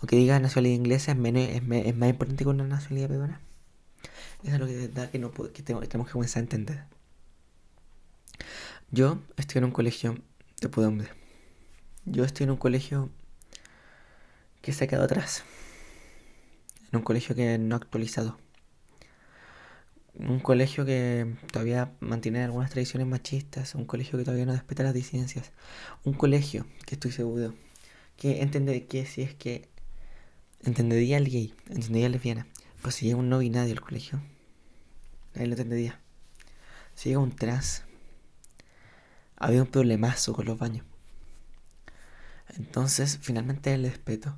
O 0.00 0.06
que 0.06 0.16
diga 0.16 0.40
nacionalidad 0.40 0.76
inglesa 0.76 1.12
es, 1.12 1.18
menos, 1.18 1.42
es, 1.42 1.62
más 1.96 2.08
importante 2.08 2.44
que 2.44 2.48
una 2.48 2.64
nacionalidad 2.64 3.08
peruana. 3.10 3.40
Es 4.42 4.58
lo 4.58 4.66
que 4.66 4.88
verdad 4.88 5.10
que, 5.10 5.18
no, 5.18 5.30
que 5.32 5.62
tenemos 5.62 6.06
que 6.06 6.12
comenzar 6.12 6.40
a 6.40 6.44
entender. 6.44 6.99
Yo 8.92 9.20
estoy 9.36 9.60
en 9.60 9.66
un 9.66 9.70
colegio 9.70 10.18
de 10.60 10.84
hombre. 10.84 11.08
Yo 12.06 12.24
estoy 12.24 12.42
en 12.42 12.50
un 12.50 12.56
colegio 12.56 13.08
que 14.62 14.72
se 14.72 14.82
ha 14.82 14.88
quedado 14.88 15.04
atrás. 15.04 15.44
En 16.90 16.96
un 16.98 17.02
colegio 17.04 17.36
que 17.36 17.56
no 17.56 17.76
ha 17.76 17.78
actualizado. 17.78 18.36
Un 20.14 20.40
colegio 20.40 20.84
que 20.84 21.36
todavía 21.52 21.92
mantiene 22.00 22.42
algunas 22.42 22.70
tradiciones 22.70 23.06
machistas. 23.06 23.76
Un 23.76 23.84
colegio 23.84 24.18
que 24.18 24.24
todavía 24.24 24.46
no 24.46 24.54
respeta 24.54 24.82
las 24.82 24.92
disidencias. 24.92 25.52
Un 26.02 26.14
colegio 26.14 26.66
que 26.84 26.96
estoy 26.96 27.12
seguro 27.12 27.54
que 28.16 28.42
entender 28.42 28.88
que 28.88 29.06
si 29.06 29.22
es 29.22 29.36
que 29.36 29.68
entendería 30.64 31.16
al 31.16 31.26
gay, 31.26 31.54
entendería 31.68 32.08
la 32.08 32.14
lesbiana. 32.14 32.48
Pues 32.82 32.96
si 32.96 33.06
llega 33.06 33.18
un 33.18 33.28
no 33.28 33.38
binario 33.38 33.72
al 33.72 33.80
colegio, 33.80 34.20
nadie 35.34 35.46
lo 35.46 35.52
entendería. 35.52 36.00
Si 36.96 37.10
llega 37.10 37.20
un 37.20 37.36
trans, 37.36 37.84
había 39.40 39.62
un 39.62 39.68
problemazo 39.68 40.34
con 40.34 40.46
los 40.46 40.58
baños. 40.58 40.84
Entonces, 42.56 43.18
finalmente 43.20 43.74
el 43.74 43.84
respeto. 43.84 44.36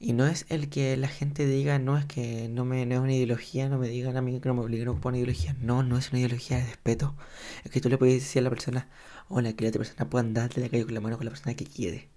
Y 0.00 0.12
no 0.12 0.26
es 0.26 0.46
el 0.48 0.68
que 0.68 0.96
la 0.96 1.08
gente 1.08 1.46
diga, 1.46 1.78
no 1.80 1.98
es 1.98 2.04
que 2.04 2.48
no, 2.48 2.64
me, 2.64 2.86
no 2.86 2.94
es 2.96 3.00
una 3.00 3.14
ideología, 3.14 3.68
no 3.68 3.78
me 3.78 3.88
digan 3.88 4.16
a 4.16 4.22
mí 4.22 4.38
que 4.40 4.48
no 4.48 4.54
me 4.54 4.60
obliguen 4.60 4.88
a 4.88 4.90
ocupar 4.92 5.10
una 5.10 5.18
ideología. 5.18 5.56
No, 5.60 5.82
no 5.82 5.98
es 5.98 6.10
una 6.10 6.20
ideología 6.20 6.58
de 6.58 6.66
respeto. 6.66 7.16
Es 7.64 7.72
que 7.72 7.80
tú 7.80 7.88
le 7.88 7.98
puedes 7.98 8.14
decir 8.22 8.40
a 8.40 8.44
la 8.44 8.50
persona, 8.50 8.88
hola, 9.28 9.52
que 9.54 9.64
la 9.64 9.70
otra 9.70 9.80
persona 9.80 10.08
pueda 10.08 10.24
andar 10.24 10.56
la 10.56 10.68
con 10.68 10.94
la 10.94 11.00
mano 11.00 11.16
con 11.16 11.24
la 11.24 11.32
persona 11.32 11.54
que 11.54 11.64
quiere. 11.64 12.08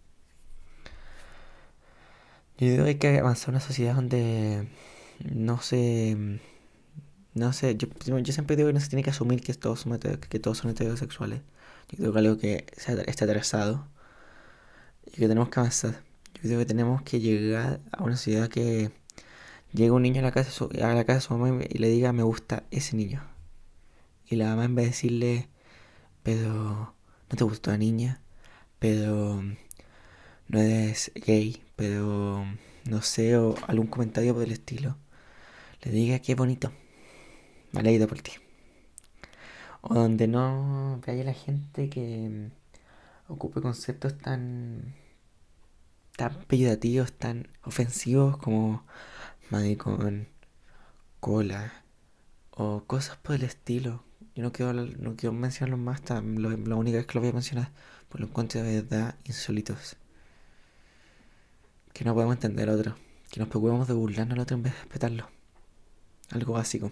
Yo 2.58 2.67
creo 2.67 2.84
que 2.84 2.89
hay 2.89 2.95
que 2.95 3.19
avanzar 3.19 3.50
una 3.50 3.60
sociedad 3.60 3.95
donde 3.95 4.67
no 5.34 5.62
se... 5.62 6.39
No 7.34 7.54
sé, 7.54 7.78
yo, 7.78 7.88
siempre 8.26 8.58
digo 8.58 8.67
que 8.67 8.74
no 8.74 8.80
se 8.82 8.89
tiene 8.89 9.04
que 9.04 9.10
asumir 9.10 9.41
que 9.41 9.54
todos 9.54 9.80
son 9.80 9.93
heterosexuales. 10.69 11.41
Yo 11.91 11.97
creo 11.97 12.13
que 12.13 12.19
algo 12.19 12.38
que 12.38 12.65
está 13.08 13.25
atrasado 13.25 13.88
y 15.06 15.12
que 15.12 15.27
tenemos 15.27 15.49
que 15.49 15.60
avanzar. 15.60 16.04
Yo 16.36 16.41
creo 16.43 16.60
que 16.60 16.65
tenemos 16.65 17.01
que 17.04 17.19
llegar 17.19 17.82
a 17.91 18.04
una 18.04 18.15
sociedad 18.15 18.49
que 18.49 18.91
llegue 19.73 19.91
un 19.91 20.01
niño 20.04 20.19
a 20.19 20.23
la 20.23 20.32
casa 20.32 20.65
a 20.65 20.93
la 20.93 21.06
casa 21.06 21.15
de 21.15 21.21
su 21.21 21.34
mamá 21.36 21.63
y 21.69 21.77
le 21.77 21.89
diga 21.89 22.13
me 22.13 22.23
gusta 22.23 22.63
ese 22.71 22.95
niño. 22.95 23.21
Y 24.27 24.38
la 24.38 24.47
mamá 24.49 24.65
en 24.65 24.75
vez 24.75 24.86
de 24.86 24.91
decirle, 24.91 25.49
pero 26.23 26.95
no 27.30 27.38
te 27.38 27.43
gustó 27.43 27.71
la 27.71 27.77
niña, 27.77 28.21
pero 28.80 29.43
no 30.47 30.60
eres 30.60 31.12
gay, 31.15 31.63
pero 31.75 32.45
no 32.86 33.01
sé, 33.01 33.38
o 33.38 33.56
algún 33.67 33.88
comentario 33.88 34.34
por 34.34 34.43
el 34.43 34.51
estilo, 34.51 34.97
le 35.84 35.91
diga 35.91 36.19
qué 36.19 36.36
bonito, 36.36 36.71
me 37.71 37.82
alegro 37.82 38.08
por 38.08 38.21
ti. 38.21 38.40
O 39.82 39.94
donde 39.94 40.28
no 40.28 41.02
haya 41.08 41.24
la 41.24 41.34
gente 41.34 41.89
que 41.89 42.50
ocupe 43.30 43.62
conceptos 43.62 44.17
tan 44.17 44.94
tan 46.17 46.34
tan 47.17 47.48
ofensivos 47.63 48.38
como 48.38 48.84
maricón, 49.52 50.28
cola 51.20 51.74
o 52.52 52.84
cosas 52.86 53.17
por 53.17 53.36
el 53.36 53.44
estilo. 53.44 54.04
Yo 54.36 54.44
no 54.44 54.52
quiero, 54.54 54.74
no 54.74 55.15
quiero 55.17 55.34
mencionarlos 55.34 55.80
más, 55.80 56.02
tan- 56.04 56.41
lo- 56.41 56.52
la 56.58 56.76
única 56.76 56.98
vez 56.98 57.08
que 57.08 57.15
lo 57.15 57.22
voy 57.22 57.32
a 57.32 57.34
mencionar, 57.34 57.72
por 58.10 58.22
lo 58.22 58.28
encuentro 58.28 58.63
de 58.63 58.82
verdad 58.82 59.15
insólitos. 59.26 59.98
Que 61.94 62.04
no 62.04 62.13
podemos 62.13 62.36
entender 62.36 62.70
al 62.70 62.80
otro, 62.80 62.96
que 63.32 63.39
nos 63.39 63.48
preocupemos 63.50 63.88
de 63.88 63.94
burlarnos 63.94 64.34
al 64.36 64.41
otro 64.41 64.58
en 64.58 64.63
vez 64.63 64.74
de 64.74 64.80
respetarlo. 64.80 65.30
Algo 66.32 66.54
básico. 66.54 66.91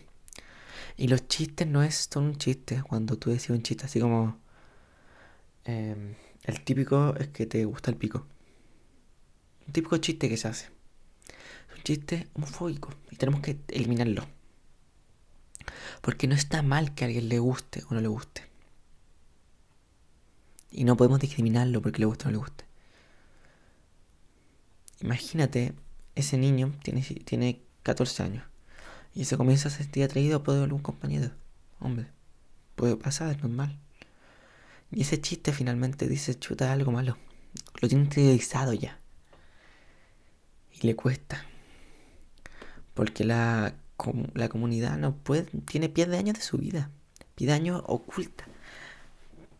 Y 0.99 1.07
los 1.07 1.29
chistes 1.29 1.65
no 1.65 1.81
es 1.81 2.09
son 2.12 2.25
un 2.25 2.35
chiste 2.35 2.83
cuando 2.83 3.17
tú 3.17 3.29
decís 3.29 3.49
un 3.51 3.63
chiste 3.63 3.85
así 3.85 4.01
como... 4.01 4.38
em, 5.63 6.15
el 6.43 6.62
típico 6.65 7.15
es 7.15 7.29
que 7.29 7.45
te 7.45 7.63
gusta 7.63 7.89
el 7.89 7.95
pico. 7.95 8.27
Un 9.65 9.71
típico 9.71 9.95
chiste 9.97 10.27
que 10.27 10.35
se 10.35 10.49
hace. 10.49 10.65
Es 10.65 11.77
un 11.77 11.83
chiste 11.83 12.27
homofóbico 12.33 12.89
y 13.12 13.15
tenemos 13.15 13.39
que 13.39 13.57
eliminarlo. 13.69 14.25
Porque 16.01 16.27
no 16.27 16.35
está 16.35 16.63
mal 16.63 16.93
que 16.93 17.05
a 17.05 17.07
alguien 17.07 17.29
le 17.29 17.39
guste 17.39 17.81
o 17.89 17.93
no 17.93 18.01
le 18.01 18.09
guste. 18.09 18.43
Y 20.69 20.83
no 20.83 20.97
podemos 20.97 21.21
discriminarlo 21.21 21.81
porque 21.81 21.99
le 21.99 22.07
guste 22.07 22.25
o 22.25 22.27
no 22.27 22.31
le 22.33 22.38
guste. 22.39 22.65
Imagínate, 24.99 25.75
ese 26.15 26.38
niño 26.38 26.73
tiene, 26.83 27.03
tiene 27.03 27.62
14 27.83 28.23
años 28.23 28.48
y 29.13 29.26
se 29.26 29.38
comienza 29.38 29.69
a 29.69 29.72
sentir 29.72 30.04
atraído 30.04 30.43
por 30.43 30.56
algún 30.56 30.82
compañero. 30.82 31.32
Hombre, 31.80 32.08
puede 32.76 32.95
pasar, 32.95 33.32
es 33.32 33.41
normal. 33.41 33.78
Y 34.91 35.02
ese 35.02 35.22
chiste 35.22 35.52
finalmente 35.54 36.08
dice, 36.08 36.38
chuta, 36.38 36.72
algo 36.72 36.91
malo. 36.91 37.17
Lo 37.82 37.88
tiene 37.88 38.06
interiorizado 38.06 38.74
ya. 38.74 39.00
Y 40.72 40.86
le 40.86 40.95
cuesta. 40.95 41.45
Porque 42.93 43.24
la, 43.24 43.76
la 44.34 44.50
comunidad 44.50 44.98
no 44.98 45.15
puede, 45.15 45.43
tiene 45.65 45.89
pierde 45.89 46.17
años 46.17 46.38
de 46.38 46.41
su 46.41 46.58
vida. 46.58 46.89
Pierde 47.36 47.54
años 47.54 47.84
oculta. 47.86 48.45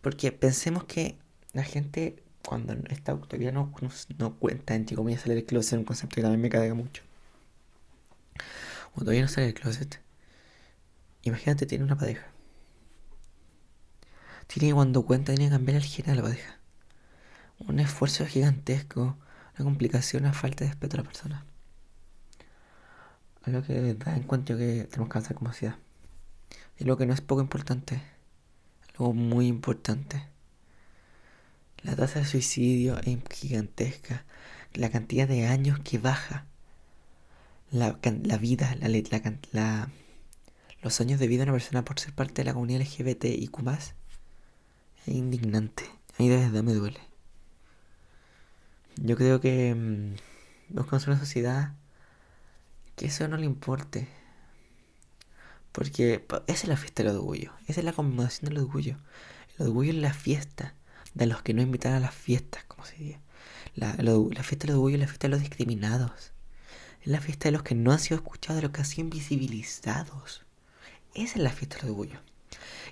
Porque 0.02 0.32
pensemos 0.32 0.86
que 0.86 1.18
la 1.54 1.64
gente 1.64 2.24
cuando 2.46 2.74
está 2.90 3.16
todavía 3.16 3.52
no, 3.52 3.72
no, 3.82 3.90
no 4.18 4.36
cuenta, 4.36 4.76
entre 4.76 4.96
comillas, 4.96 5.22
salir 5.22 5.38
del 5.38 5.46
closet, 5.46 5.78
un 5.78 5.86
concepto 5.86 6.16
que 6.16 6.22
también 6.22 6.42
me 6.42 6.50
carga 6.50 6.74
mucho. 6.74 7.04
Todavía 9.00 9.22
no 9.22 9.28
sale 9.30 9.48
del 9.48 9.56
closet, 9.56 10.02
imagínate, 11.22 11.66
tiene 11.66 11.86
una 11.86 11.98
pareja. 11.98 12.28
Tiene 14.48 14.70
que 14.70 14.74
cuando 14.74 15.04
cuenta, 15.04 15.34
tiene 15.34 15.46
que 15.50 15.56
cambiar 15.56 15.78
el 15.78 15.84
género 15.84 16.12
de 16.12 16.16
la 16.18 16.28
pareja. 16.28 16.60
Un 17.60 17.80
esfuerzo 17.80 18.26
gigantesco, 18.26 19.18
una 19.58 19.66
complicación, 19.66 20.24
una 20.24 20.34
falta 20.34 20.64
de 20.64 20.72
respeto 20.72 20.98
a 20.98 21.02
la 21.02 21.04
persona. 21.04 21.46
Algo 23.44 23.64
que 23.64 23.74
de 23.74 23.94
verdad 23.94 24.18
encuentro 24.18 24.58
que 24.58 24.88
tenemos 24.90 25.10
que 25.10 25.34
como 25.34 25.52
sociedad. 25.52 25.78
Y 26.78 26.84
lo 26.84 26.98
que 26.98 27.06
no 27.06 27.14
es 27.14 27.22
poco 27.22 27.42
importante, 27.42 28.02
algo 28.92 29.14
muy 29.14 29.48
importante. 29.48 30.28
La 31.84 31.96
tasa 31.96 32.20
de 32.20 32.26
suicidio 32.26 33.00
es 33.00 33.18
gigantesca. 33.32 34.26
La 34.74 34.90
cantidad 34.90 35.28
de 35.28 35.48
años 35.48 35.80
que 35.80 35.98
baja. 35.98 36.49
La, 37.72 37.98
la 38.24 38.38
vida, 38.38 38.76
la, 38.80 38.90
la, 38.90 39.34
la- 39.52 39.90
los 40.82 41.02
años 41.02 41.20
de 41.20 41.28
vida 41.28 41.40
de 41.46 41.52
una 41.52 41.54
persona 41.60 41.86
por 41.86 42.00
ser 42.00 42.14
parte 42.14 42.42
de 42.42 42.46
la 42.46 42.54
comunidad 42.54 42.82
LGBTIQ 42.82 43.60
es 43.70 43.94
indignante. 45.08 45.84
A 46.18 46.24
mí 46.24 46.30
de 46.30 46.38
verdad 46.38 46.64
me 46.64 46.74
duele. 46.74 47.00
Yo 48.98 49.16
creo 49.16 49.40
que 49.42 49.74
mm, 49.76 50.16
buscamos 50.76 51.08
una 51.08 51.20
sociedad 51.20 51.74
que 52.96 53.08
eso 53.08 53.28
no 53.28 53.38
le 53.38 53.46
importe. 53.46 54.08
Porque 55.72 56.26
esa 56.48 56.64
es 56.64 56.68
la 56.68 56.78
fiesta 56.78 57.04
del 57.04 57.16
orgullo. 57.16 57.52
Esa 57.68 57.82
es 57.82 57.86
la 57.86 57.94
conmemoración 57.94 58.50
del 58.50 58.60
orgullo. 58.64 58.98
El 59.58 59.68
orgullo 59.68 59.92
es 59.92 59.98
la 59.98 60.14
fiesta 60.14 60.74
de 61.14 61.26
los 61.28 61.42
que 61.42 61.54
no 61.54 61.62
invitan 61.62 61.94
a 61.94 62.00
las 62.00 62.14
fiestas, 62.14 62.64
como 62.66 62.86
se 62.86 62.96
dice. 62.98 63.20
La, 63.76 63.96
la 64.00 64.44
fiesta 64.44 64.68
del 64.68 64.76
orgullo 64.76 64.96
es 64.96 65.02
la 65.02 65.08
fiesta 65.08 65.28
de 65.28 65.32
los 65.32 65.42
discriminados. 65.42 66.32
Es 67.02 67.08
la 67.08 67.22
fiesta 67.22 67.46
de 67.50 67.54
los 67.54 67.64
que 67.64 67.76
no 67.76 67.92
han 67.92 68.00
sido 68.00 68.18
escuchados, 68.18 68.58
de 68.58 68.64
los 68.64 68.72
que 68.72 68.82
han 68.82 68.86
sido 68.86 69.04
invisibilizados. 69.06 70.46
Esa 71.14 71.36
es 71.36 71.44
la 71.44 71.50
fiesta 71.52 71.78
del 71.78 71.90
orgullo. 71.92 72.20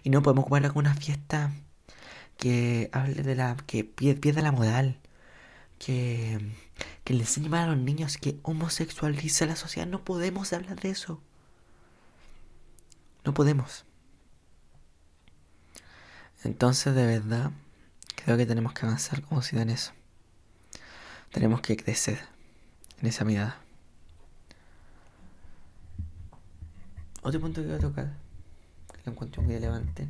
Y 0.04 0.10
no 0.10 0.22
podemos 0.22 0.44
ocuparla 0.44 0.70
como 0.70 0.80
una 0.80 0.96
fiesta 0.96 1.52
que 2.38 2.90
hable 2.94 3.24
de 3.24 3.36
la. 3.36 3.58
que 3.68 3.84
pier- 3.86 4.20
pierda 4.20 4.42
la 4.42 4.52
moral. 4.52 5.00
Que, 5.80 6.40
que 7.04 7.14
le 7.14 7.22
enseñe 7.22 7.50
mal 7.50 7.70
a 7.70 7.76
los 7.76 7.78
niños 7.78 8.18
que 8.18 8.40
homosexualiza 8.44 9.46
la 9.46 9.56
sociedad. 9.56 9.88
No 9.88 10.04
podemos 10.04 10.52
hablar 10.54 10.80
de 10.80 10.90
eso. 10.90 11.22
No 13.24 13.34
podemos. 13.34 13.86
Entonces, 16.44 16.96
de 16.96 17.06
verdad, 17.06 17.52
creo 18.16 18.38
que 18.38 18.46
tenemos 18.46 18.74
que 18.74 18.86
avanzar 18.86 19.22
como 19.22 19.42
eso. 19.42 19.92
Tenemos 21.32 21.62
que 21.62 21.76
crecer 21.78 22.20
en 23.02 23.08
esa 23.08 23.26
mirada. 23.26 23.62
Otro 27.28 27.42
punto 27.42 27.60
que 27.60 27.68
voy 27.68 27.76
a 27.76 27.80
tocar, 27.80 28.14
que 28.94 29.02
lo 29.06 29.12
encuentro 29.12 29.42
muy 29.42 29.56
relevante, 29.56 30.08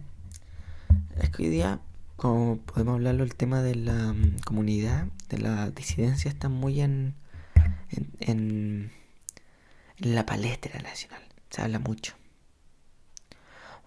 es 1.19 1.32
que 1.32 1.41
hoy 1.41 1.49
día 1.49 1.82
como 2.15 2.58
podemos 2.58 2.93
hablarlo, 2.93 3.23
el 3.23 3.34
tema 3.34 3.63
de 3.63 3.73
la 3.73 4.13
mm, 4.13 4.41
comunidad, 4.45 5.08
de 5.27 5.39
la 5.39 5.71
disidencia, 5.71 6.30
está 6.30 6.47
muy 6.47 6.80
en, 6.80 7.15
en, 8.19 8.91
la 9.97 10.27
palestra 10.27 10.80
nacional. 10.80 11.23
Se 11.49 11.63
habla 11.63 11.80
mucho. 11.80 12.13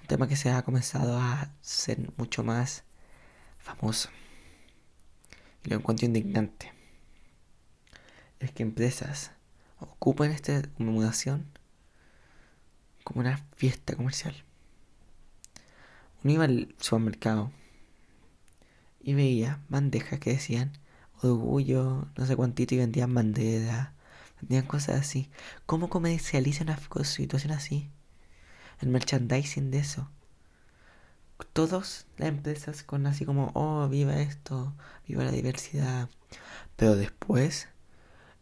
Un 0.00 0.08
tema 0.08 0.26
que 0.26 0.34
se 0.34 0.50
ha 0.50 0.62
comenzado 0.62 1.16
a 1.16 1.52
ser 1.60 2.10
mucho 2.16 2.42
más 2.42 2.82
famoso. 3.60 4.08
Y 5.64 5.70
lo 5.70 5.76
encuentro 5.76 6.04
indignante. 6.04 6.72
Es 8.40 8.50
que 8.50 8.64
empresas 8.64 9.30
ocupan 9.78 10.32
esta 10.32 10.62
conmemoración 10.76 11.59
como 13.10 13.22
una 13.22 13.38
fiesta 13.56 13.96
comercial. 13.96 14.36
Uno 16.22 16.32
iba 16.32 16.44
al 16.44 16.72
supermercado 16.78 17.50
y 19.02 19.14
veía 19.14 19.58
bandejas 19.68 20.20
que 20.20 20.30
decían 20.30 20.78
orgullo, 21.20 22.06
no 22.16 22.26
sé 22.26 22.36
cuántito, 22.36 22.76
y 22.76 22.78
vendían 22.78 23.12
banderas, 23.12 23.88
vendían 24.40 24.64
cosas 24.64 25.00
así. 25.00 25.28
¿Cómo 25.66 25.90
comercializa 25.90 26.62
una 26.62 26.78
situación 27.02 27.52
así? 27.52 27.90
El 28.80 28.90
merchandising 28.90 29.72
de 29.72 29.78
eso. 29.80 30.08
Todas 31.52 32.06
las 32.16 32.28
empresas 32.28 32.84
con 32.84 33.08
así 33.08 33.24
como, 33.24 33.50
oh, 33.54 33.88
viva 33.88 34.20
esto, 34.20 34.72
viva 35.08 35.24
la 35.24 35.32
diversidad. 35.32 36.08
Pero 36.76 36.94
después 36.94 37.66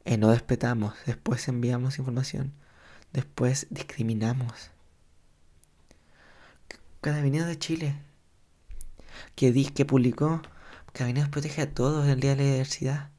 eh, 0.05 0.19
no 0.19 0.31
respetamos, 0.31 0.95
después 1.07 1.49
enviamos 1.49 1.99
información, 1.99 2.53
después 3.13 3.67
discriminamos. 3.71 4.71
Carabineros 7.01 7.49
de 7.49 7.59
Chile, 7.59 8.03
que, 9.35 9.53
di, 9.53 9.67
que 9.67 9.85
publicó 9.85 10.43
Carabineros 10.93 11.31
protege 11.31 11.63
a 11.63 11.73
todos 11.73 12.05
en 12.05 12.11
el 12.11 12.21
Día 12.21 12.35
de 12.35 12.45
la 12.45 12.51
Diversidad. 12.51 13.11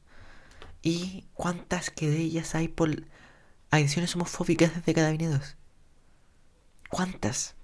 ¿Y 0.82 1.28
cuántas 1.34 1.90
querellas 1.90 2.56
hay 2.56 2.68
por 2.68 3.06
agresiones 3.72 4.16
homofóbicas 4.16 4.76
desde 4.76 4.94
Carabineros? 4.94 5.56
¿Cuántas? 6.90 7.56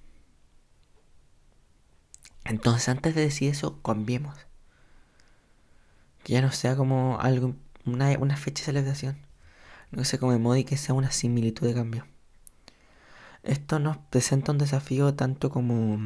Entonces, 2.45 2.89
antes 2.89 3.15
de 3.15 3.21
decir 3.21 3.49
eso, 3.51 3.81
cambiemos. 3.81 4.38
Que 6.23 6.33
ya 6.33 6.41
no 6.41 6.51
sea 6.51 6.75
como 6.75 7.19
algo, 7.19 7.55
una, 7.85 8.11
una 8.19 8.38
fecha 8.38 8.61
de 8.61 8.65
celebración. 8.65 9.17
No 9.91 9.99
que 9.99 10.05
se 10.05 10.19
conmemore 10.19 10.61
y 10.61 10.63
que 10.63 10.77
sea 10.77 10.95
una 10.95 11.11
similitud 11.11 11.67
de 11.67 11.73
cambio. 11.73 12.05
Esto 13.45 13.77
nos 13.77 13.97
presenta 13.97 14.51
un 14.51 14.58
desafío 14.58 15.13
tanto 15.13 15.51
como 15.51 15.99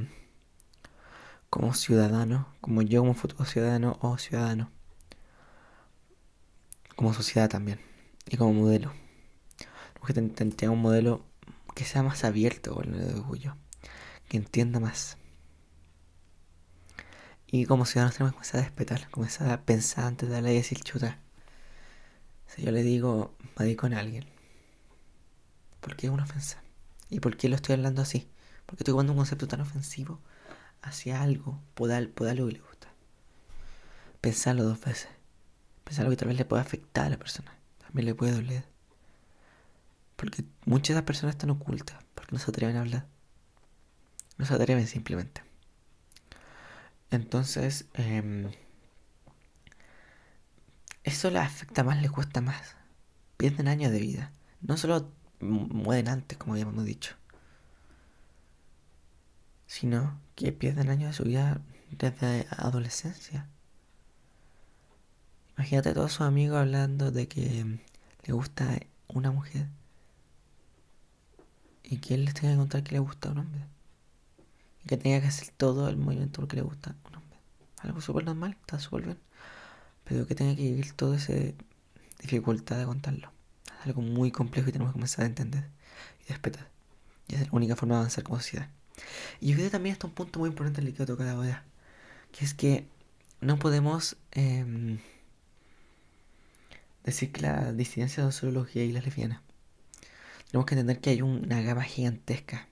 como 1.49 1.73
ciudadano, 1.73 2.49
como 2.59 2.81
yo 2.81 2.99
como 2.99 3.13
futuro 3.13 3.45
ciudadano 3.45 3.97
o 4.01 4.17
ciudadano, 4.17 4.69
como 6.97 7.13
sociedad 7.13 7.49
también 7.49 7.79
y 8.27 8.35
como 8.35 8.51
modelo. 8.51 8.91
Porque 9.99 10.13
tener 10.13 10.69
un 10.69 10.81
modelo 10.81 11.23
que 11.75 11.85
sea 11.85 12.03
más 12.03 12.25
abierto 12.25 12.75
con 12.75 12.93
el 12.93 13.15
orgullo, 13.15 13.55
que 14.27 14.35
entienda 14.35 14.81
más. 14.81 15.17
Y 17.47 17.65
como 17.65 17.85
ciudadanos 17.85 18.15
tenemos 18.15 18.33
que 18.33 18.35
comenzar 18.35 18.59
a 18.59 18.63
respetar, 18.65 19.09
comenzar 19.11 19.49
a 19.49 19.61
pensar 19.61 20.03
antes 20.03 20.27
de 20.27 20.35
darle 20.35 20.51
y 20.53 20.57
decir 20.57 20.81
chuta. 20.81 21.19
Si 22.47 22.63
yo 22.63 22.71
le 22.71 22.83
digo, 22.83 23.33
me 23.57 23.75
con 23.77 23.93
alguien, 23.93 24.25
¿por 25.79 25.95
qué 25.95 26.07
es 26.07 26.13
una 26.13 26.23
ofensa? 26.23 26.61
¿Y 27.09 27.19
por 27.19 27.37
qué 27.37 27.49
lo 27.49 27.55
estoy 27.55 27.73
hablando 27.73 28.01
así? 28.01 28.29
Porque 28.65 28.83
estoy 28.83 28.93
tomando 28.93 29.13
un 29.13 29.17
concepto 29.17 29.47
tan 29.47 29.61
ofensivo 29.61 30.19
hacia 30.81 31.21
algo, 31.21 31.59
por, 31.73 31.91
algo 31.91 32.15
que 32.15 32.53
le 32.53 32.59
gusta. 32.59 32.87
Pensarlo 34.21 34.63
dos 34.63 34.79
veces. 34.79 35.09
Pensarlo 35.83 36.11
que 36.11 36.17
tal 36.17 36.27
vez 36.27 36.37
le 36.37 36.45
pueda 36.45 36.61
afectar 36.61 37.05
a 37.05 37.09
la 37.09 37.17
persona. 37.17 37.51
También 37.79 38.05
le 38.05 38.15
puede 38.15 38.33
doler. 38.33 38.63
Porque 40.15 40.43
muchas 40.65 40.89
de 40.89 40.95
las 40.95 41.05
personas 41.05 41.35
están 41.35 41.49
ocultas. 41.49 41.97
Porque 42.13 42.33
no 42.33 42.39
se 42.39 42.51
atreven 42.51 42.77
a 42.77 42.81
hablar. 42.81 43.07
No 44.37 44.45
se 44.45 44.53
atreven 44.53 44.87
simplemente. 44.87 45.43
Entonces, 47.11 47.85
eh, 47.95 48.51
eso 51.03 51.31
le 51.31 51.39
afecta 51.39 51.83
más, 51.83 52.01
le 52.01 52.09
cuesta 52.09 52.41
más. 52.41 52.75
Pierden 53.37 53.67
años 53.67 53.91
de 53.91 53.99
vida. 53.99 54.31
No 54.61 54.77
solo 54.77 55.11
mueren 55.39 56.07
antes, 56.09 56.37
como 56.37 56.53
habíamos 56.53 56.85
dicho 56.85 57.15
sino 59.69 60.19
que 60.33 60.51
pierden 60.51 60.89
años 60.89 61.11
de 61.11 61.13
su 61.13 61.23
vida 61.25 61.61
desde 61.91 62.47
adolescencia. 62.49 63.47
Imagínate 65.55 65.89
a 65.89 65.93
todos 65.93 66.11
sus 66.11 66.21
amigos 66.21 66.57
hablando 66.57 67.11
de 67.11 67.27
que 67.27 67.79
le 68.25 68.33
gusta 68.33 68.79
una 69.07 69.31
mujer 69.31 69.67
y 71.83 71.97
que 71.97 72.15
él 72.15 72.25
les 72.25 72.33
tenga 72.33 72.53
que 72.53 72.57
contar 72.57 72.83
que 72.83 72.93
le 72.93 72.99
gusta 72.99 73.29
a 73.29 73.31
un 73.33 73.37
hombre. 73.39 73.61
Y 74.83 74.87
que 74.87 74.97
tenga 74.97 75.21
que 75.21 75.27
hacer 75.27 75.49
todo 75.55 75.87
el 75.87 75.97
movimiento 75.97 76.41
porque 76.41 76.55
le 76.55 76.63
gusta 76.63 76.95
a 77.03 77.07
un 77.07 77.15
hombre. 77.17 77.37
Algo 77.77 78.01
súper 78.01 78.25
normal, 78.25 78.57
está 78.61 78.79
súper 78.79 79.05
bien. 79.05 79.19
Pero 80.03 80.25
que 80.25 80.33
tenga 80.33 80.55
que 80.55 80.63
vivir 80.63 80.93
toda 80.93 81.17
esa 81.17 81.33
dificultad 82.19 82.79
de 82.79 82.85
contarlo. 82.85 83.31
Algo 83.83 84.01
muy 84.01 84.31
complejo 84.31 84.69
y 84.69 84.71
tenemos 84.71 84.91
que 84.91 84.93
comenzar 84.93 85.23
a 85.23 85.27
entender 85.27 85.69
y 86.25 86.29
respetar. 86.29 86.67
Y 87.27 87.35
es 87.35 87.41
la 87.41 87.47
única 87.51 87.75
forma 87.75 87.95
de 87.95 87.99
avanzar 87.99 88.23
como 88.23 88.39
sociedad. 88.39 88.69
Y 89.39 89.49
yo 89.49 89.53
creo 89.55 89.67
que 89.67 89.71
también 89.71 89.93
está 89.93 90.07
un 90.07 90.13
punto 90.13 90.39
muy 90.39 90.49
importante 90.49 90.81
en 90.81 90.87
el 90.87 90.93
que 90.93 91.05
tocar 91.05 91.27
ahora, 91.27 91.63
que 92.31 92.45
es 92.45 92.53
que 92.53 92.85
no 93.41 93.57
podemos 93.57 94.17
eh, 94.31 94.99
decir 97.03 97.31
que 97.31 97.41
la 97.41 97.71
disidencia 97.71 98.23
no 98.23 98.31
solo 98.31 98.51
los 98.51 98.75
y 98.75 98.91
las 98.91 99.05
lesbianas. 99.05 99.41
Tenemos 100.51 100.65
que 100.65 100.75
entender 100.75 100.99
que 100.99 101.11
hay 101.11 101.21
una 101.21 101.61
gama 101.61 101.83
gigantesca 101.83 102.67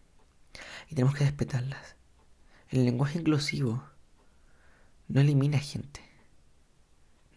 y 0.90 0.96
tenemos 0.96 1.16
que 1.16 1.26
respetarlas. 1.26 1.96
El 2.70 2.86
lenguaje 2.86 3.20
inclusivo 3.20 3.84
no 5.08 5.22
elimina 5.22 5.60
gente, 5.60 6.02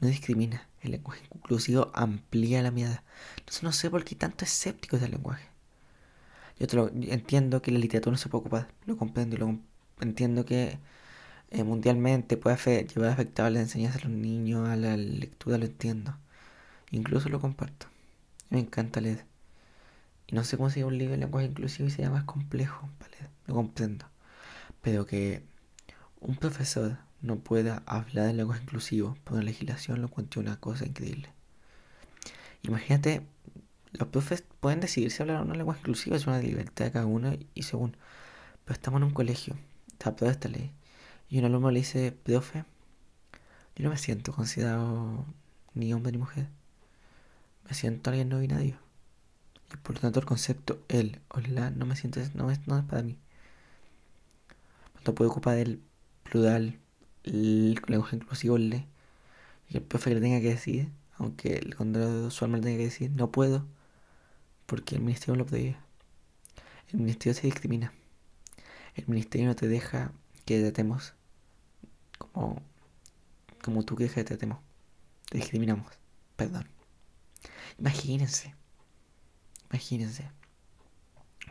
no 0.01 0.09
discrimina. 0.09 0.70
El 0.83 0.93
lenguaje 0.93 1.23
inclusivo 1.35 1.91
amplía 1.95 2.63
la 2.63 2.71
mirada. 2.71 3.03
Entonces 3.39 3.63
no 3.63 3.73
sé 3.73 3.91
por 3.91 4.05
qué 4.05 4.15
tanto 4.15 4.45
escéptico 4.45 4.99
del 4.99 5.13
lenguaje. 5.13 5.47
Yo 6.59 6.67
te 6.67 6.77
lo, 6.77 6.89
entiendo 6.89 7.63
que 7.63 7.71
la 7.73 7.79
literatura 7.79 8.13
no 8.13 8.19
se 8.19 8.29
puede 8.29 8.41
ocupar, 8.41 8.69
lo 8.87 8.97
comprendo, 8.97 9.37
lo, 9.39 9.59
entiendo 10.01 10.45
que 10.45 10.79
eh, 11.51 11.65
mundialmente 11.65 12.37
puede 12.37 12.87
llevar 12.87 13.11
a 13.11 13.13
afectar 13.15 13.51
la 13.53 13.61
enseñanza 13.61 13.99
a 13.99 14.03
los 14.03 14.13
niños, 14.13 14.69
a 14.69 14.77
la 14.77 14.97
lectura, 14.97 15.59
lo 15.59 15.65
entiendo. 15.67 16.17
Incluso 16.91 17.29
lo 17.29 17.41
comparto. 17.41 17.87
Me 18.51 18.61
encanta 18.61 19.01
leer. 19.01 19.25
Y 20.27 20.35
no 20.35 20.45
sé 20.45 20.57
cómo 20.57 20.71
se 20.71 20.81
llama 20.81 20.93
un 20.93 20.99
libro 20.99 21.13
de 21.13 21.19
lenguaje 21.21 21.47
inclusivo 21.49 21.89
y 21.89 21.91
se 21.91 22.03
llama 22.03 22.17
más 22.17 22.25
complejo 22.25 22.89
leer, 23.13 23.31
lo 23.47 23.55
comprendo. 23.55 24.07
Pero 24.83 25.07
que 25.07 25.43
un 26.21 26.37
profesor 26.37 26.99
no 27.23 27.37
pueda 27.37 27.83
hablar 27.87 28.27
de 28.27 28.33
lenguaje 28.35 28.63
inclusivo 28.63 29.17
por 29.25 29.35
una 29.35 29.43
legislación 29.43 30.01
lo 30.01 30.07
encuentro 30.07 30.41
una 30.41 30.59
cosa 30.59 30.87
increíble. 30.87 31.29
Imagínate 32.63 33.23
los 33.93 34.09
profes 34.09 34.45
pueden 34.61 34.81
decidir 34.81 35.11
si 35.11 35.23
hablar 35.23 35.43
una 35.43 35.55
lengua 35.55 35.75
exclusiva, 35.75 36.17
es 36.17 36.27
una 36.27 36.41
libertad 36.41 36.85
de 36.87 36.93
cada 36.93 37.07
uno 37.07 37.37
y 37.55 37.63
según. 37.63 37.97
Pero 38.65 38.75
estamos 38.75 38.99
en 39.01 39.05
un 39.05 39.13
colegio, 39.13 39.57
está 39.93 40.15
toda 40.15 40.31
esta 40.31 40.49
ley. 40.49 40.71
Y 41.29 41.39
un 41.39 41.45
alumno 41.45 41.71
le 41.71 41.81
dice, 41.81 42.13
profe, 42.13 42.65
yo 43.77 43.85
no 43.85 43.91
me 43.91 43.99
siento 43.99 44.33
considerado 44.33 45.25
ni 45.75 45.93
hombre 45.93 46.13
ni 46.13 46.19
mujer. 46.19 46.47
Me 47.69 47.75
siento 47.75 48.11
alguien 48.11 48.29
no 48.29 48.39
binario. 48.39 48.77
Y 49.73 49.77
por 49.77 49.97
lo 49.97 50.01
tanto 50.01 50.21
el 50.21 50.27
concepto 50.27 50.83
él 50.89 51.21
o 51.29 51.41
la 51.41 51.71
no 51.71 51.87
me 51.87 51.97
siento, 51.97 52.21
no 52.35 52.51
es, 52.51 52.67
no 52.67 52.79
es 52.79 52.85
para 52.85 53.03
mí. 53.03 53.19
No 55.07 55.15
puede 55.15 55.31
ocupar 55.31 55.57
el 55.59 55.81
plural, 56.25 56.79
el 57.25 57.75
lenguaje 57.87 58.17
inclusivo 58.17 58.59
le. 58.59 58.87
Y 59.69 59.77
el 59.77 59.83
profe 59.83 60.15
le 60.15 60.21
tenga 60.21 60.41
que 60.41 60.49
decir, 60.51 60.91
aunque 61.19 61.57
el 61.57 61.75
contrario 61.75 62.27
usual 62.27 62.53
le 62.53 62.61
tenga 62.61 62.79
que 62.79 62.85
decir, 62.85 63.11
no 63.13 63.31
puedo 63.31 63.67
porque 64.71 64.95
el 64.95 65.03
ministerio 65.03 65.35
lo 65.35 65.47
prohíbe. 65.47 65.77
El 66.93 67.01
ministerio 67.01 67.35
se 67.35 67.47
discrimina. 67.49 67.93
El 68.95 69.09
ministerio 69.09 69.49
no 69.49 69.57
te 69.57 69.67
deja 69.67 70.13
que 70.45 70.59
te 70.59 70.63
tratemos 70.63 71.15
como, 72.19 72.63
como 73.63 73.85
tú 73.85 73.97
quieres 73.97 74.15
que 74.15 74.23
te 74.23 74.29
tratemos. 74.29 74.59
Te 75.29 75.39
discriminamos. 75.39 75.93
Perdón. 76.37 76.69
Imagínense. 77.79 78.55
Imagínense. 79.71 80.31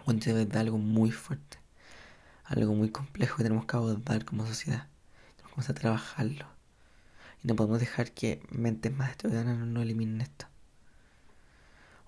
Cuando 0.05 0.25
de 0.25 0.33
verdad 0.33 0.61
algo 0.61 0.77
muy 0.77 1.11
fuerte. 1.11 1.57
Algo 2.45 2.73
muy 2.73 2.89
complejo 2.89 3.35
que 3.35 3.43
tenemos 3.43 3.65
que 3.65 3.75
abordar 3.75 4.23
como 4.23 4.47
sociedad. 4.47 4.87
Tenemos 5.49 5.67
que 5.67 5.73
trabajarlo. 5.73 6.45
Y 7.43 7.47
no 7.47 7.55
podemos 7.55 7.79
dejar 7.79 8.11
que 8.11 8.41
mentes 8.49 8.93
más 8.95 9.11
estudiantes 9.11 9.57
no 9.57 9.81
eliminen 9.81 10.21
esto. 10.21 10.45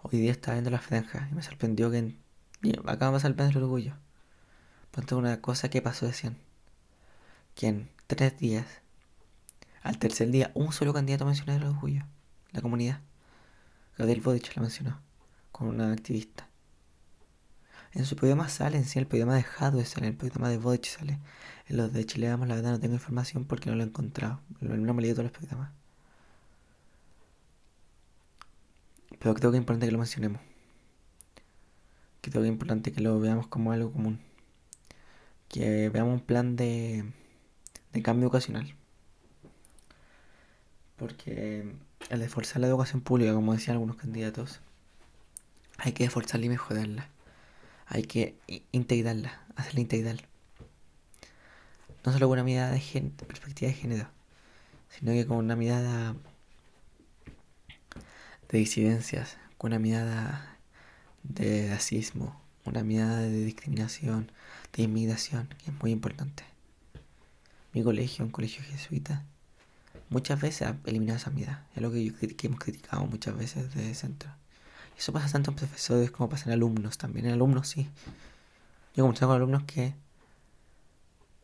Hoy 0.03 0.19
día 0.19 0.31
estaba 0.31 0.55
viendo 0.55 0.71
la 0.71 0.79
franja 0.79 1.27
y 1.31 1.35
me 1.35 1.43
sorprendió 1.43 1.91
que 1.91 1.99
en... 1.99 2.19
me 2.61 2.73
pasar 2.73 3.31
el 3.31 3.37
del 3.37 3.57
orgullo. 3.57 3.95
Ponte 4.91 5.15
una 5.15 5.41
cosa 5.41 5.69
que 5.69 5.81
pasó 5.81 6.05
decían. 6.05 6.37
Que 7.55 7.67
en 7.67 7.89
tres 8.07 8.37
días 8.37 8.65
Al 9.83 9.97
tercer 9.97 10.29
día, 10.29 10.51
un 10.53 10.73
solo 10.73 10.93
candidato 10.93 11.25
mencionó 11.25 11.53
el 11.53 11.63
orgullo. 11.63 12.05
La 12.51 12.61
comunidad. 12.61 13.01
Gabriel 13.97 14.21
Boric 14.21 14.55
la 14.55 14.61
mencionó. 14.61 15.01
Con 15.51 15.67
una 15.67 15.91
activista. 15.91 16.47
En 17.93 18.05
su 18.05 18.15
programa 18.15 18.47
sale, 18.49 18.77
en 18.77 18.85
sí, 18.85 18.99
el 18.99 19.07
programa 19.07 19.35
de 19.35 19.43
Jadwe 19.43 19.85
sale, 19.85 20.07
el 20.07 20.15
programa 20.15 20.49
de 20.49 20.57
Boric 20.57 20.85
sale. 20.85 21.19
Los 21.71 21.93
de 21.93 22.05
Chile 22.05 22.29
Vamos, 22.29 22.49
la 22.49 22.55
verdad 22.55 22.71
no 22.71 22.79
tengo 22.81 22.95
información 22.95 23.45
porque 23.45 23.69
no 23.69 23.77
lo 23.77 23.83
he 23.83 23.85
encontrado. 23.85 24.41
No 24.59 24.93
me 24.93 25.01
leído 25.01 25.15
todos 25.15 25.31
los 25.31 25.37
programas. 25.37 25.71
Pero 29.19 29.33
creo 29.35 29.51
que 29.51 29.57
es 29.57 29.61
importante 29.61 29.85
que 29.85 29.91
lo 29.93 29.97
mencionemos. 29.97 30.41
Creo 32.19 32.41
que 32.41 32.47
es 32.47 32.51
importante 32.51 32.91
que 32.91 32.99
lo 32.99 33.19
veamos 33.21 33.47
como 33.47 33.71
algo 33.71 33.91
común. 33.93 34.19
Que 35.47 35.89
veamos 35.89 36.13
un 36.15 36.25
plan 36.25 36.57
de, 36.57 37.05
de 37.93 38.01
cambio 38.01 38.27
ocasional. 38.27 38.75
Porque 40.97 41.73
al 42.09 42.21
esforzar 42.21 42.59
la 42.59 42.67
educación 42.67 43.01
pública, 43.01 43.33
como 43.33 43.53
decían 43.53 43.75
algunos 43.75 43.95
candidatos, 43.95 44.59
hay 45.77 45.93
que 45.93 46.03
esforzarla 46.03 46.47
y 46.47 46.49
mejorarla. 46.49 47.07
Hay 47.87 48.03
que 48.03 48.35
integrarla, 48.73 49.41
hacerla 49.55 49.79
integral. 49.81 50.30
No 52.03 52.11
solo 52.11 52.27
con 52.27 52.33
una 52.33 52.43
mirada 52.43 52.71
de, 52.71 53.11
perspectiva 53.27 53.69
de 53.71 53.77
género, 53.77 54.07
sino 54.89 55.11
que 55.11 55.25
con 55.25 55.37
una 55.37 55.55
mirada 55.55 56.15
de 58.49 58.57
disidencias, 58.57 59.37
con 59.57 59.71
una 59.71 59.79
mirada 59.79 60.57
de 61.23 61.69
racismo, 61.69 62.41
una 62.65 62.83
mirada 62.83 63.19
de 63.19 63.45
discriminación, 63.45 64.31
de 64.73 64.83
inmigración, 64.83 65.47
que 65.63 65.71
es 65.71 65.81
muy 65.81 65.91
importante. 65.91 66.43
Mi 67.73 67.83
colegio, 67.83 68.25
un 68.25 68.31
colegio 68.31 68.63
jesuita, 68.63 69.23
muchas 70.09 70.41
veces 70.41 70.67
ha 70.67 70.77
eliminado 70.85 71.17
esa 71.17 71.29
mirada. 71.29 71.65
Es 71.75 71.81
lo 71.81 71.91
que, 71.91 72.03
yo, 72.03 72.13
hemos 72.43 72.59
criticado 72.59 73.05
muchas 73.05 73.37
veces 73.37 73.73
desde 73.73 73.89
el 73.89 73.95
centro. 73.95 74.29
Eso 74.97 75.13
pasa 75.13 75.31
tanto 75.31 75.51
en 75.51 75.57
profesores 75.57 76.11
como 76.11 76.29
pasa 76.29 76.49
en 76.49 76.53
alumnos 76.53 76.97
también. 76.97 77.27
En 77.27 77.33
alumnos 77.33 77.69
sí. 77.69 77.89
Yo 78.95 79.05
como 79.05 79.17
con 79.17 79.31
alumnos 79.31 79.63
que 79.63 79.93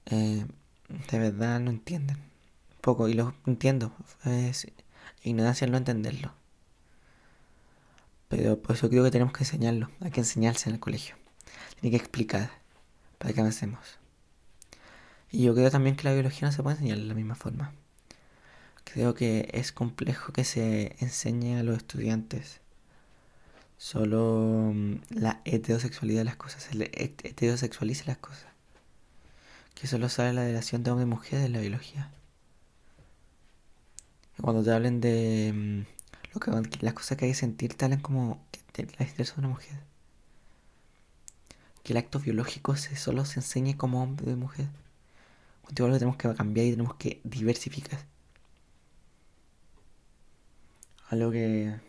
eh, 0.07 0.45
de 1.11 1.19
verdad 1.19 1.59
no 1.59 1.71
entienden. 1.71 2.17
Poco, 2.81 3.07
y 3.07 3.13
lo 3.13 3.33
entiendo. 3.45 3.93
Es 4.25 4.67
ignorancia 5.23 5.67
no 5.67 5.77
entenderlo. 5.77 6.33
Pero 8.29 8.61
por 8.61 8.75
eso 8.75 8.89
creo 8.89 9.03
que 9.03 9.11
tenemos 9.11 9.33
que 9.33 9.43
enseñarlo. 9.43 9.89
Hay 10.01 10.11
que 10.11 10.21
enseñarse 10.21 10.69
en 10.69 10.75
el 10.75 10.79
colegio. 10.79 11.15
Tiene 11.79 11.95
que 11.95 12.03
explicar 12.03 12.51
para 13.17 13.33
que 13.33 13.41
avancemos. 13.41 13.99
Y 15.31 15.43
yo 15.43 15.53
creo 15.53 15.71
también 15.71 15.95
que 15.95 16.03
la 16.03 16.13
biología 16.13 16.47
no 16.47 16.51
se 16.51 16.63
puede 16.63 16.75
enseñar 16.77 16.97
de 16.97 17.05
la 17.05 17.13
misma 17.13 17.35
forma. 17.35 17.73
Creo 18.83 19.13
que 19.13 19.49
es 19.53 19.71
complejo 19.71 20.31
que 20.31 20.43
se 20.45 20.95
enseñe 20.99 21.57
a 21.57 21.63
los 21.63 21.77
estudiantes 21.77 22.61
solo 23.77 24.71
mm, 24.73 24.95
la 25.09 25.41
heterosexualidad 25.45 26.21
de 26.21 26.25
las 26.25 26.35
cosas, 26.35 26.63
se 26.63 26.91
heterosexualiza 26.93 28.05
las 28.07 28.17
cosas. 28.17 28.47
Que 29.79 29.85
solo 29.85 30.09
sale 30.09 30.33
la 30.33 30.43
relación 30.43 30.83
de 30.83 30.89
hombre 30.89 31.03
y 31.03 31.09
mujer 31.09 31.43
en 31.43 31.53
la 31.53 31.59
biología. 31.59 32.11
Cuando 34.41 34.63
te 34.63 34.71
hablen 34.71 35.01
de 35.01 35.53
mm, 35.53 36.33
lo 36.33 36.39
que, 36.39 36.77
las 36.81 36.93
cosas 36.93 37.17
que 37.17 37.25
hay 37.25 37.31
que 37.31 37.37
sentir, 37.37 37.75
te 37.75 37.85
hablan 37.85 38.01
como 38.01 38.43
que 38.73 38.87
la 38.97 39.05
estrés 39.05 39.35
de 39.35 39.39
una 39.39 39.49
mujer. 39.49 39.79
Que 41.83 41.93
el 41.93 41.97
acto 41.97 42.19
biológico 42.19 42.75
se, 42.75 42.95
solo 42.95 43.23
se 43.25 43.39
enseñe 43.39 43.75
como 43.77 44.01
hombre 44.01 44.31
y 44.31 44.35
mujer. 44.35 44.67
Cuando 45.61 45.89
lo 45.89 45.93
tenemos 45.93 46.17
que 46.17 46.33
cambiar 46.33 46.65
y 46.65 46.71
tenemos 46.71 46.95
que 46.95 47.21
diversificar. 47.23 47.99
Algo 51.09 51.31
que 51.31 51.79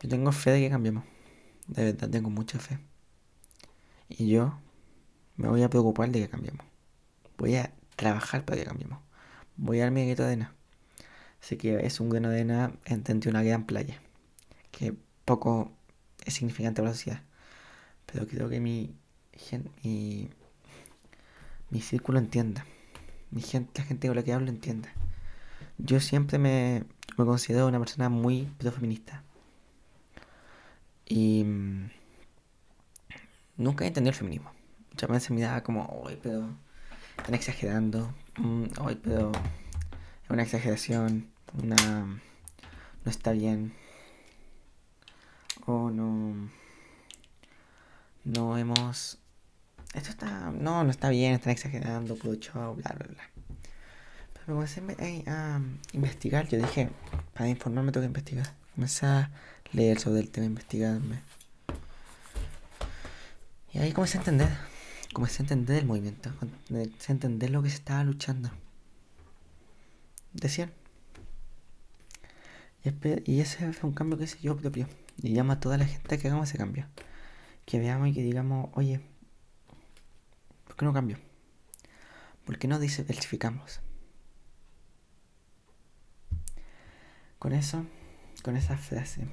yo 0.00 0.08
tengo 0.08 0.32
fe 0.32 0.52
de 0.52 0.60
que 0.60 0.70
cambiemos. 0.70 1.04
De 1.66 1.84
verdad 1.84 2.08
tengo 2.08 2.30
mucha 2.30 2.58
fe. 2.58 2.78
Y 4.08 4.28
yo 4.28 4.58
me 5.38 5.48
voy 5.48 5.62
a 5.62 5.70
preocupar 5.70 6.10
de 6.10 6.20
que 6.20 6.28
cambiemos. 6.28 6.66
Voy 7.38 7.56
a 7.56 7.72
trabajar 7.96 8.44
para 8.44 8.58
que 8.58 8.66
cambiemos. 8.66 8.98
Voy 9.56 9.78
a 9.80 9.84
dar 9.84 9.92
mi 9.92 10.04
grito 10.04 10.24
de 10.24 10.28
arena. 10.28 10.54
Así 11.40 11.56
que 11.56 11.86
es 11.86 12.00
un 12.00 12.10
grano 12.10 12.28
de 12.28 12.36
arena 12.40 12.72
entre 12.84 13.30
una 13.30 13.42
gran 13.42 13.64
playa. 13.64 14.02
Que 14.72 14.94
poco 15.24 15.72
es 16.24 16.34
significante 16.34 16.82
para 16.82 16.90
la 16.90 16.94
sociedad. 16.96 17.22
Pero 18.06 18.26
creo 18.26 18.48
que 18.48 18.58
mi, 18.58 18.96
mi, 19.84 20.28
mi 21.70 21.80
círculo 21.80 22.18
entienda. 22.18 22.66
Mi 23.30 23.40
gente, 23.40 23.80
la 23.80 23.86
gente 23.86 24.08
con 24.08 24.16
la 24.16 24.24
que 24.24 24.32
hablo 24.32 24.48
entienda. 24.48 24.92
Yo 25.78 26.00
siempre 26.00 26.38
me, 26.38 26.82
me 27.16 27.24
considero 27.24 27.68
una 27.68 27.78
persona 27.78 28.08
muy 28.08 28.46
pro-feminista. 28.58 29.22
Y 31.06 31.44
mm, 31.44 31.90
nunca 33.56 33.84
he 33.84 33.88
entendido 33.88 34.10
el 34.10 34.16
feminismo. 34.16 34.57
Veces 35.06 35.30
me 35.30 35.40
daba 35.40 35.62
como, 35.62 35.86
hoy 35.86 36.18
pero 36.22 36.48
están 37.16 37.34
exagerando. 37.34 38.12
Hoy 38.80 38.94
mm, 38.94 39.00
pero 39.02 39.32
es 40.24 40.30
una 40.30 40.42
exageración. 40.42 41.28
Una. 41.62 41.76
No 43.04 43.10
está 43.10 43.32
bien. 43.32 43.72
O 45.66 45.90
no. 45.90 46.50
No 48.24 48.58
hemos. 48.58 49.18
Esto 49.94 50.10
está. 50.10 50.50
No, 50.50 50.84
no 50.84 50.90
está 50.90 51.08
bien, 51.08 51.34
están 51.34 51.52
exagerando, 51.52 52.16
pucho, 52.16 52.74
bla, 52.74 52.94
bla, 52.94 53.06
bla 53.06 53.38
me 54.48 54.54
comencé 54.54 54.80
a 55.26 55.60
investigar. 55.92 56.48
Yo 56.48 56.56
dije, 56.56 56.88
para 57.34 57.48
informarme 57.48 57.92
tengo 57.92 58.02
que 58.02 58.06
investigar. 58.06 58.54
Comencé 58.74 59.04
a 59.04 59.30
leer 59.72 60.00
sobre 60.00 60.20
el 60.20 60.30
tema, 60.30 60.46
investigarme. 60.46 61.20
Y 63.74 63.78
ahí 63.78 63.92
comencé 63.92 64.16
a 64.16 64.20
entender. 64.22 64.48
Comencé 65.12 65.42
a 65.42 65.44
entender 65.44 65.78
el 65.78 65.86
movimiento. 65.86 66.30
Comencé 66.68 67.12
a 67.12 67.14
entender 67.14 67.50
lo 67.50 67.62
que 67.62 67.70
se 67.70 67.76
estaba 67.76 68.04
luchando. 68.04 68.50
Decían. 70.32 70.72
Y, 73.26 73.40
ese 73.40 73.72
fue 73.72 73.90
un 73.90 73.94
cambio 73.94 74.18
que 74.18 74.24
hice 74.24 74.38
yo 74.40 74.56
propio. 74.56 74.86
Y 75.22 75.30
llamo 75.30 75.52
a 75.52 75.60
toda 75.60 75.76
la 75.78 75.86
gente 75.86 76.18
que 76.18 76.28
hagamos 76.28 76.48
ese 76.48 76.58
cambio. 76.58 76.86
Que 77.66 77.78
veamos 77.78 78.08
y 78.08 78.14
que 78.14 78.22
digamos, 78.22 78.70
oye, 78.74 79.00
¿por 80.66 80.76
qué 80.76 80.84
no 80.84 80.92
cambio? 80.92 81.18
¿Por 82.46 82.58
qué 82.58 82.68
no 82.68 82.78
diversificamos? 82.78 83.80
Con 87.38 87.52
eso, 87.52 87.84
con 88.42 88.56
esa 88.56 88.76
frase, 88.76 89.26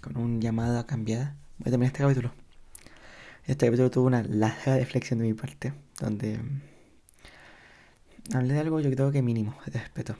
con 0.00 0.16
un 0.16 0.40
llamado 0.40 0.78
a 0.78 0.86
cambiar, 0.86 1.34
voy 1.58 1.68
a 1.68 1.70
terminar 1.70 1.92
este 1.92 2.02
capítulo. 2.02 2.41
Este 3.44 3.66
capítulo 3.66 3.90
tuvo 3.90 4.06
una 4.06 4.22
larga 4.22 4.76
reflexión 4.76 5.18
de 5.18 5.26
mi 5.26 5.34
parte, 5.34 5.74
donde 5.98 6.38
hablé 8.32 8.54
de 8.54 8.60
algo 8.60 8.78
yo 8.78 8.88
creo 8.92 9.10
que 9.10 9.20
mínimo 9.20 9.58
de 9.66 9.80
respeto. 9.80 10.16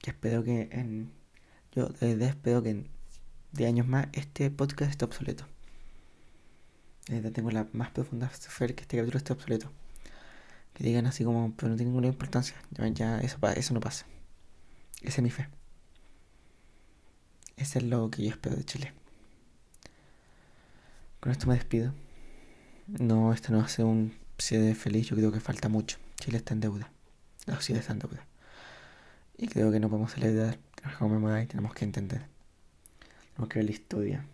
Que 0.00 0.10
espero 0.10 0.42
que 0.42 0.70
en. 0.72 1.12
Yo 1.72 1.88
de 1.88 2.14
verdad 2.14 2.30
espero 2.30 2.62
que 2.62 2.70
en 2.70 2.88
10 3.52 3.68
años 3.68 3.86
más 3.86 4.08
este 4.14 4.50
podcast 4.50 4.90
esté 4.90 5.04
obsoleto. 5.04 5.46
De 7.08 7.16
verdad 7.16 7.32
tengo 7.32 7.50
la 7.50 7.68
más 7.72 7.90
profunda 7.90 8.30
fe 8.30 8.74
que 8.74 8.82
este 8.82 8.96
capítulo 8.96 9.18
esté 9.18 9.34
obsoleto. 9.34 9.70
Que 10.72 10.82
digan 10.82 11.06
así 11.06 11.24
como, 11.24 11.52
pero 11.56 11.68
no 11.68 11.76
tiene 11.76 11.90
ninguna 11.90 12.08
importancia. 12.08 12.56
Ya, 12.70 12.88
ya 12.88 13.20
eso, 13.20 13.38
eso 13.54 13.74
no 13.74 13.80
pasa. 13.80 14.06
Esa 15.02 15.16
es 15.16 15.22
mi 15.22 15.30
fe. 15.30 15.46
Eso 17.58 17.78
es 17.78 17.84
lo 17.84 18.10
que 18.10 18.22
yo 18.24 18.30
espero 18.30 18.56
de 18.56 18.64
Chile. 18.64 18.94
Con 21.20 21.32
esto 21.32 21.46
me 21.46 21.54
despido. 21.54 21.92
No, 22.86 23.32
esto 23.32 23.52
no 23.52 23.60
hace 23.60 23.82
un 23.82 24.14
cierre 24.38 24.74
feliz, 24.74 25.08
yo 25.08 25.16
creo 25.16 25.32
que 25.32 25.40
falta 25.40 25.68
mucho. 25.68 25.98
Chile 26.20 26.38
está 26.38 26.54
en 26.54 26.60
deuda. 26.60 26.90
La 27.46 27.56
sociedad 27.56 27.80
está 27.80 27.92
en 27.92 27.98
deuda. 27.98 28.26
Y 29.36 29.48
creo 29.48 29.72
que 29.72 29.80
no 29.80 29.88
podemos 29.88 30.12
celebrar, 30.12 30.58
tenemos 30.74 30.96
que 30.96 30.98
conmemorar 30.98 31.46
tenemos 31.46 31.74
que 31.74 31.84
entender. 31.84 32.26
Tenemos 33.32 33.48
que 33.48 33.58
ver 33.58 33.66
la 33.66 33.72
historia. 33.72 34.26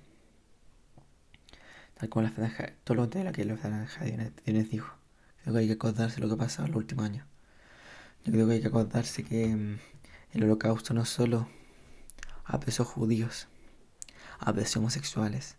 Tal 1.99 2.09
como 2.09 2.25
la 2.25 2.31
franja, 2.31 2.73
todo 2.85 2.97
lo 2.97 3.07
de 3.07 3.25
la 3.25 3.33
que 3.33 3.45
la 3.45 3.57
franja 3.57 4.05
Dionis 4.05 4.71
dijo. 4.71 4.95
Creo 5.43 5.55
que 5.55 5.61
hay 5.61 5.67
que 5.67 5.73
acordarse 5.73 6.21
lo 6.21 6.29
que 6.29 6.35
ha 6.35 6.39
pasado 6.39 6.67
en 6.67 6.73
los 6.73 6.79
últimos 6.79 7.07
años. 7.07 7.27
Yo 8.25 8.33
creo 8.33 8.47
que 8.47 8.55
hay 8.55 8.61
que 8.61 8.69
acordarse 8.69 9.25
que 9.25 9.49
mm, 9.49 9.79
el 10.35 10.45
holocausto 10.45 10.95
no 10.95 11.05
solo 11.05 11.49
apreció 12.45 12.85
judíos, 12.85 13.49
apreció 14.39 14.81
homosexuales, 14.81 15.57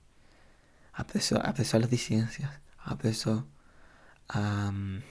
apreció, 0.94 1.42
a 1.44 1.54
las 1.80 1.90
disidencias, 1.90 2.60
a 2.86 4.72
mm, 4.72 5.04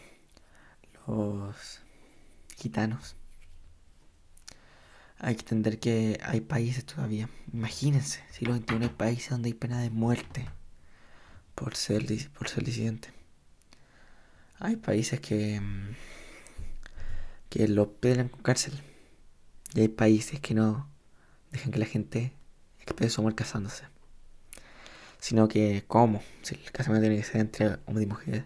los 1.06 1.80
gitanos. 2.56 3.16
Hay 5.18 5.36
que 5.36 5.42
entender 5.42 5.78
que 5.78 6.18
hay 6.24 6.40
países 6.40 6.84
todavía, 6.84 7.28
imagínense, 7.52 8.24
si 8.32 8.44
los 8.44 8.58
XXI 8.58 8.74
hay 8.82 8.88
países 8.88 9.30
donde 9.30 9.48
hay 9.48 9.54
pena 9.54 9.80
de 9.80 9.90
muerte 9.90 10.48
por 11.54 11.76
ser, 11.76 12.04
por 12.36 12.48
ser 12.48 12.64
disidente. 12.64 13.12
Hay 14.58 14.76
países 14.76 15.20
que, 15.20 15.60
mm, 15.60 15.94
que 17.48 17.68
lo 17.68 17.92
piden 17.92 18.28
con 18.28 18.42
cárcel. 18.42 18.80
Y 19.74 19.80
hay 19.80 19.88
países 19.88 20.40
que 20.40 20.54
no 20.54 20.88
dejan 21.50 21.72
que 21.72 21.78
la 21.78 21.86
gente 21.86 22.32
exprese 22.80 23.14
su 23.14 23.20
amor 23.20 23.34
casándose. 23.34 23.91
Sino 25.22 25.46
que, 25.46 25.84
¿cómo? 25.86 26.20
Si 26.42 26.56
el 26.56 26.72
casamiento 26.72 27.06
tiene 27.06 27.22
que 27.22 27.30
ser 27.30 27.42
entre 27.42 27.78
hombre 27.86 28.02
y 28.02 28.06
mujer. 28.06 28.44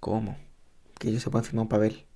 ¿Cómo? 0.00 0.38
Que 0.98 1.10
ellos 1.10 1.22
se 1.22 1.28
pueden 1.28 1.44
firmar 1.44 1.64
un 1.64 1.68
papel. 1.68 2.06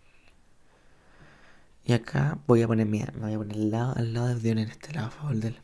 Y 1.84 1.93
acá 1.93 2.38
voy 2.47 2.62
a 2.62 2.66
poner, 2.66 2.86
mira, 2.86 3.12
me 3.12 3.20
voy 3.20 3.34
a 3.34 3.36
poner 3.36 3.55
al 3.55 3.70
lado, 3.70 3.95
al 3.95 4.14
lado 4.14 4.28
de 4.28 4.36
Dios 4.36 4.53
en 4.53 4.59
este 4.61 4.95
lado, 4.95 5.09
a 5.09 5.11
favor 5.11 5.36
de 5.36 5.49
él. 5.49 5.61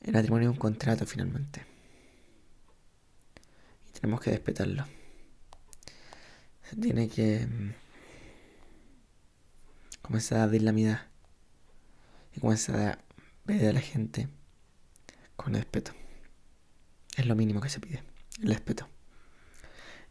El 0.00 0.14
matrimonio 0.14 0.48
es 0.48 0.54
un 0.54 0.58
contrato 0.58 1.04
finalmente. 1.04 1.66
Y 3.86 3.92
tenemos 3.92 4.22
que 4.22 4.30
respetarlo. 4.30 4.86
Se 6.70 6.76
tiene 6.76 7.10
que 7.10 7.46
mm, 7.46 7.74
comenzar 10.00 10.38
a 10.38 10.44
abrir 10.44 10.62
la 10.62 10.72
mirada. 10.72 11.06
Y 12.34 12.40
comenzar 12.40 12.76
a 12.76 12.98
ver 13.44 13.68
a 13.68 13.72
la 13.74 13.80
gente 13.82 14.26
con 15.36 15.52
respeto. 15.52 15.92
Es 17.18 17.26
lo 17.26 17.34
mínimo 17.34 17.60
que 17.60 17.68
se 17.68 17.80
pide, 17.80 18.04
el 18.40 18.50
respeto. 18.50 18.88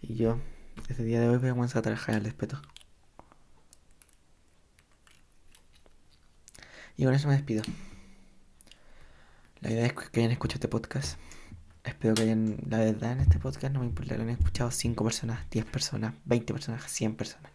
Y 0.01 0.15
yo, 0.15 0.41
desde 0.89 1.03
el 1.03 1.07
día 1.07 1.21
de 1.21 1.29
hoy, 1.29 1.37
voy 1.37 1.47
a 1.47 1.53
comenzar 1.53 1.79
a 1.79 1.83
trabajar 1.83 2.15
el 2.15 2.25
respeto. 2.25 2.61
Y 6.97 7.05
con 7.05 7.13
eso 7.13 7.29
me 7.29 7.35
despido. 7.35 7.63
La 9.61 9.71
idea 9.71 9.85
es 9.85 9.93
que 9.93 10.19
hayan 10.19 10.33
escuchado 10.33 10.57
este 10.57 10.67
podcast. 10.67 11.17
Espero 11.85 12.13
que 12.13 12.23
hayan, 12.23 12.57
la 12.67 12.79
verdad, 12.79 13.13
en 13.13 13.21
este 13.21 13.39
podcast 13.39 13.73
no 13.73 13.79
me 13.79 13.85
importa 13.85 14.15
que 14.15 14.17
lo 14.17 14.23
hayan 14.25 14.37
escuchado 14.37 14.69
5 14.69 15.01
personas, 15.01 15.49
10 15.49 15.65
personas, 15.65 16.13
20 16.25 16.53
personas, 16.53 16.91
100 16.91 17.15
personas. 17.15 17.53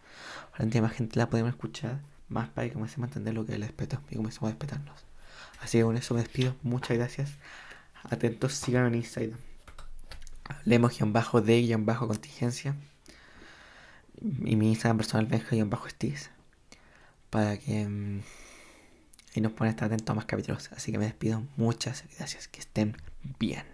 Ojalá 0.51 0.81
más 0.81 0.93
gente 0.93 1.19
la 1.19 1.29
podemos 1.29 1.51
escuchar, 1.51 2.01
más 2.27 2.49
para 2.49 2.67
que 2.67 2.73
comencemos 2.73 3.05
a 3.05 3.09
entender 3.11 3.35
lo 3.35 3.45
que 3.45 3.51
es 3.51 3.57
el 3.57 3.61
respeto 3.61 4.01
y 4.09 4.15
comencemos 4.15 4.47
a 4.47 4.53
respetarnos. 4.53 5.05
Así 5.59 5.77
que 5.77 5.83
con 5.83 5.95
eso 5.95 6.15
me 6.15 6.21
despido. 6.21 6.55
Muchas 6.63 6.97
gracias. 6.97 7.37
Atentos, 8.03 8.53
síganme 8.53 8.89
en 8.89 8.95
Instagram. 8.95 9.39
Hablemos 10.45 10.97
guion 10.97 11.13
bajo 11.13 11.41
de 11.41 11.61
guion 11.61 11.85
bajo 11.85 12.07
contingencia. 12.07 12.75
Y 14.21 14.55
mi 14.55 14.69
Instagram 14.69 14.97
personal 14.97 15.25
benja 15.25 15.55
guion 15.55 15.69
bajo 15.69 15.89
stis. 15.89 16.29
Para 17.29 17.57
que 17.57 17.87
mm, 17.87 18.21
ahí 19.35 19.41
nos 19.41 19.53
puedan 19.53 19.73
estar 19.73 19.87
atentos 19.87 20.09
a 20.09 20.15
más 20.15 20.25
capítulos. 20.25 20.69
Así 20.73 20.91
que 20.91 20.97
me 20.97 21.05
despido. 21.05 21.43
Muchas 21.55 22.03
gracias. 22.17 22.47
Que 22.47 22.59
estén 22.59 22.97
bien. 23.39 23.72